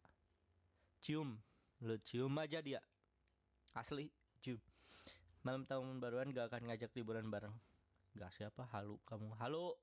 [1.04, 1.36] Cium
[1.82, 2.82] lu cium aja dia.
[3.74, 4.10] Asli.
[4.42, 4.62] Cium.
[5.42, 7.54] Malam tahun baruan gak akan ngajak liburan bareng.
[8.14, 9.34] Gak siapa halu kamu.
[9.42, 9.78] Halo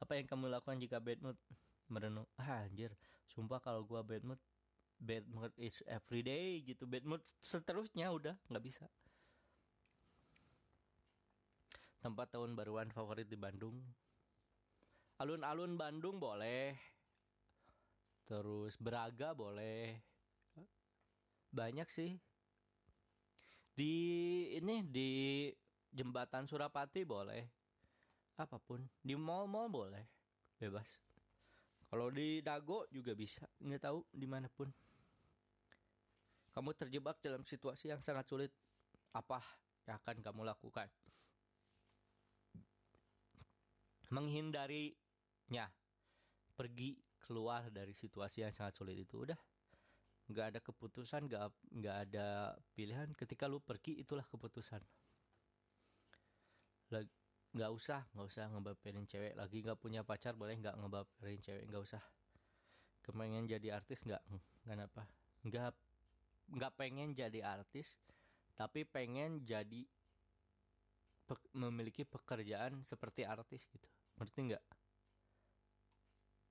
[0.00, 1.38] apa yang kamu lakukan jika bad mood?
[1.86, 2.26] Merenung.
[2.34, 2.90] Ah anjir.
[3.30, 4.40] Sumpah kalau gua bad mood
[5.00, 6.84] bad mood is every day gitu.
[6.88, 8.90] Bad mood seterusnya udah nggak bisa.
[12.00, 13.76] Tempat tahun baruan favorit di Bandung.
[15.20, 16.74] Alun-alun Bandung boleh
[18.30, 19.98] terus Beraga boleh
[21.50, 22.14] banyak sih
[23.74, 23.94] di
[24.54, 25.10] ini di
[25.90, 27.42] jembatan Surapati boleh
[28.38, 30.06] apa pun di mall-mall boleh
[30.62, 31.10] bebas
[31.90, 34.70] kalau di Dago juga bisa, nggak tahu di mana pun.
[36.54, 38.54] Kamu terjebak dalam situasi yang sangat sulit.
[39.10, 39.42] Apa
[39.90, 40.86] yang akan kamu lakukan?
[44.14, 45.66] Menghindarinya.
[46.54, 46.94] Pergi
[47.30, 49.38] keluar dari situasi yang sangat sulit itu udah.
[50.26, 51.46] Nggak ada keputusan nggak
[51.78, 53.14] nggak ada pilihan.
[53.14, 54.82] Ketika lu pergi itulah keputusan.
[57.54, 59.62] Nggak usah nggak usah ngebaperin cewek lagi.
[59.62, 61.70] Nggak punya pacar boleh nggak ngebaperin cewek?
[61.70, 62.02] Nggak usah.
[63.06, 64.22] Kepengen jadi artis nggak?
[64.66, 65.06] Nggak apa
[65.40, 65.72] nggak
[66.50, 67.96] nggak pengen jadi artis
[68.58, 69.88] tapi pengen jadi
[71.24, 73.88] pe memiliki pekerjaan seperti artis gitu.
[74.20, 74.64] Ngerti nggak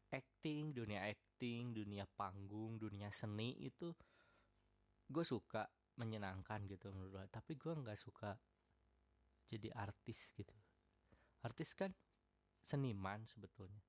[0.10, 3.94] acting dunia acting dunia panggung dunia seni itu
[5.10, 5.66] gue suka
[5.98, 8.34] menyenangkan gitu menurut gue tapi gue nggak suka
[9.50, 10.54] jadi artis gitu.
[11.42, 11.90] Artis kan
[12.62, 13.82] seniman sebetulnya.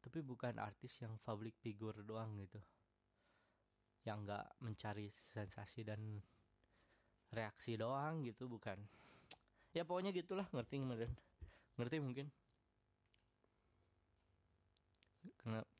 [0.00, 2.62] Tapi bukan artis yang public figure doang gitu.
[4.06, 6.22] Yang nggak mencari sensasi dan
[7.34, 8.78] reaksi doang gitu bukan.
[9.74, 11.10] Ya pokoknya gitulah ngerti kemarin
[11.78, 12.26] ngerti mungkin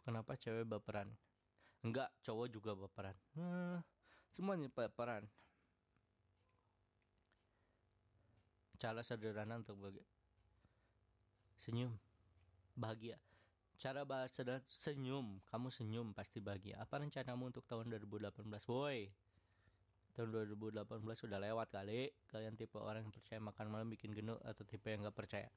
[0.05, 1.09] kenapa, cewek baperan?
[1.81, 3.17] Enggak cowok juga baperan.
[3.37, 3.81] Nah,
[4.29, 5.25] semuanya baperan.
[8.81, 10.01] Cara sederhana untuk bagi
[11.57, 11.93] senyum.
[12.77, 13.21] Bahagia.
[13.77, 15.41] Cara bahasa senyum.
[15.49, 16.81] Kamu senyum pasti bahagia.
[16.81, 19.09] Apa rencanamu untuk tahun 2018 boy
[20.11, 20.85] tahun 2018
[21.17, 22.13] sudah lewat kali.
[22.29, 25.49] Kalian tipe orang yang percaya makan malam bikin gendut atau tipe yang nggak percaya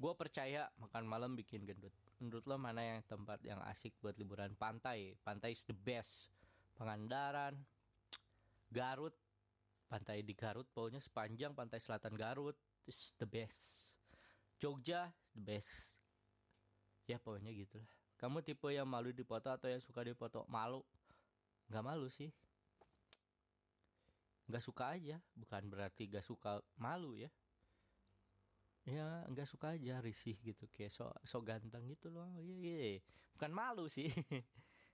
[0.00, 1.92] gue percaya makan malam bikin gendut.
[2.16, 4.56] Menurut lo mana yang tempat yang asik buat liburan?
[4.56, 5.12] Pantai.
[5.20, 6.32] Pantai is the best.
[6.72, 7.60] Pangandaran
[8.72, 9.12] Garut.
[9.92, 12.56] Pantai di Garut pokoknya sepanjang pantai selatan Garut.
[12.88, 13.94] Is the best.
[14.56, 16.00] Jogja the best.
[17.04, 20.44] Ya pokoknya gitu lah kamu tipe yang malu dipoto atau yang suka dipoto?
[20.44, 20.84] Malu.
[21.72, 22.28] Nggak malu sih.
[24.44, 25.16] Nggak suka aja.
[25.32, 27.32] Bukan berarti nggak suka malu ya
[28.88, 32.26] ya nggak suka aja risih gitu kayak so so ganteng gitu loh.
[32.40, 33.00] Iya iya.
[33.36, 34.08] Bukan malu sih.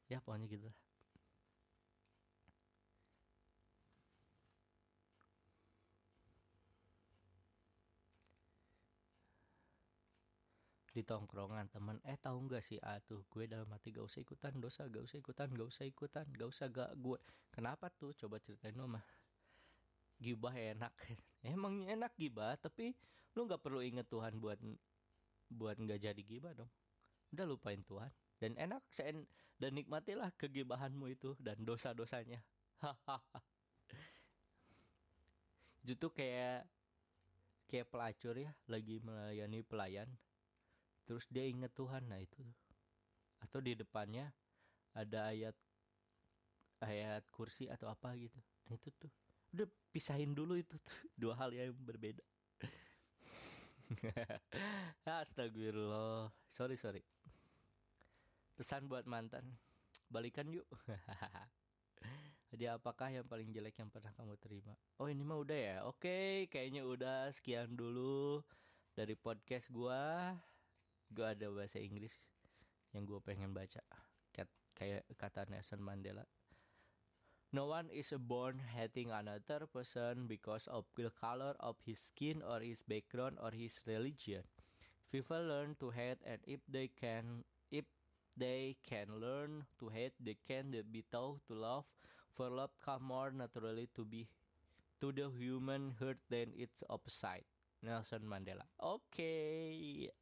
[0.07, 0.76] Ya pokoknya gitu lah.
[10.97, 14.55] Di tongkrongan temen eh tahu nggak sih ah tuh gue dalam hati gak usah ikutan
[14.64, 17.18] dosa gak usah ikutan gak usah ikutan gak usah gak gue.
[17.55, 18.11] Kenapa tuh?
[18.20, 19.05] Coba ceritain lo mah
[20.21, 20.93] gibah enak.
[21.47, 22.97] Emang enak gibah tapi
[23.37, 24.59] lu nggak perlu inget Tuhan buat
[25.53, 26.71] buat nggak jadi gibah dong.
[27.33, 28.11] Udah lupain Tuhan.
[28.37, 29.25] Dan enak sen
[29.57, 32.45] dan nikmatilah kegibahanmu itu dan dosa-dosanya.
[32.77, 33.41] Hahaha
[35.87, 36.69] itu tuh kayak
[37.71, 40.11] kayak pelacur ya lagi melayani pelayan.
[41.07, 42.43] Terus dia inget Tuhan nah itu.
[43.41, 44.35] Atau di depannya
[44.93, 45.55] ada ayat
[46.83, 48.37] ayat kursi atau apa gitu.
[48.67, 49.12] Nah, itu tuh
[49.57, 50.97] udah pisahin dulu itu tuh.
[51.21, 52.21] Dua hal yang berbeda.
[55.07, 56.29] Astagfirullah.
[56.47, 57.03] Sorry sorry.
[58.57, 59.45] Pesan buat mantan.
[60.13, 60.69] Balikan yuk.
[62.55, 64.73] Jadi apakah yang paling jelek yang pernah kamu terima?
[65.03, 65.77] Oh ini mah udah ya.
[65.91, 67.33] Oke, kayaknya udah.
[67.35, 68.45] Sekian dulu
[68.95, 70.37] dari podcast gua.
[71.11, 72.19] Gue ada bahasa Inggris
[72.95, 73.83] yang gue pengen baca.
[74.77, 76.21] Kayak kata Nelson Mandela
[77.57, 82.61] No one is born hating another person because of the color of his skin or
[82.61, 84.45] his background or his religion.
[85.11, 87.89] People learn to hate and if they can if
[88.37, 91.89] they can learn to hate they can be taught to love
[92.37, 94.29] for love come more naturally to be
[95.01, 97.49] to the human heart than its opposite.
[97.81, 98.69] Nelson Mandela.
[98.85, 99.01] Oke.
[99.17, 100.13] Okay.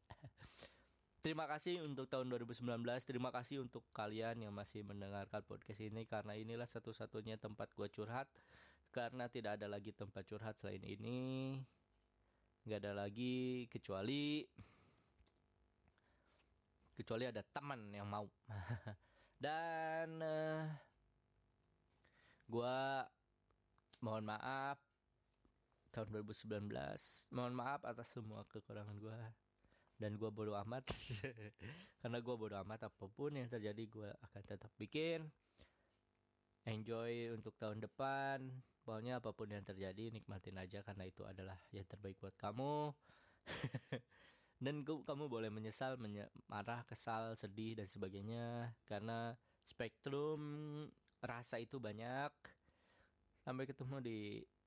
[1.24, 2.84] Terima kasih untuk tahun 2019.
[3.08, 8.28] Terima kasih untuk kalian yang masih mendengarkan podcast ini karena inilah satu-satunya tempat gue curhat.
[8.92, 11.56] Karena tidak ada lagi tempat curhat selain ini.
[12.68, 14.44] Gak ada lagi kecuali
[16.92, 18.28] kecuali ada teman yang mau.
[19.40, 20.64] Dan uh, eh,
[22.52, 22.80] gue
[24.04, 24.76] mohon maaf
[25.88, 26.68] tahun 2019.
[27.32, 29.43] Mohon maaf atas semua kekurangan gue
[29.98, 30.84] dan gue bodo amat.
[32.00, 35.26] Karena gue bodo amat apa pun yang terjadi gue akan tetap bikin.
[36.64, 38.44] Enjoy untuk tahun depan.
[38.84, 42.92] Pokoknya apa pun yang terjadi nikmatin aja karena itu adalah yang terbaik buat kamu.
[44.64, 48.72] Dan kamu boleh menyesal menye marah kesal sedih dan sebagainya.
[48.88, 50.40] Karena spektrum
[51.20, 52.32] rasa itu banyak.
[53.44, 54.18] Sampai ketemu di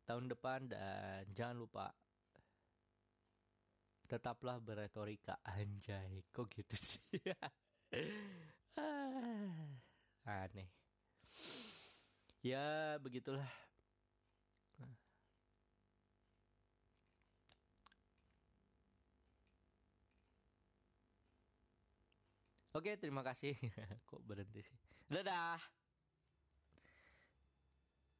[0.05, 1.89] tahun depan dan jangan lupa
[4.07, 7.03] tetaplah beretorika anjay kok gitu sih
[10.27, 10.69] aneh
[12.41, 13.47] ya begitulah
[22.77, 23.57] Oke, terima kasih.
[24.09, 24.77] Kok berhenti sih?
[25.09, 25.76] Dadah.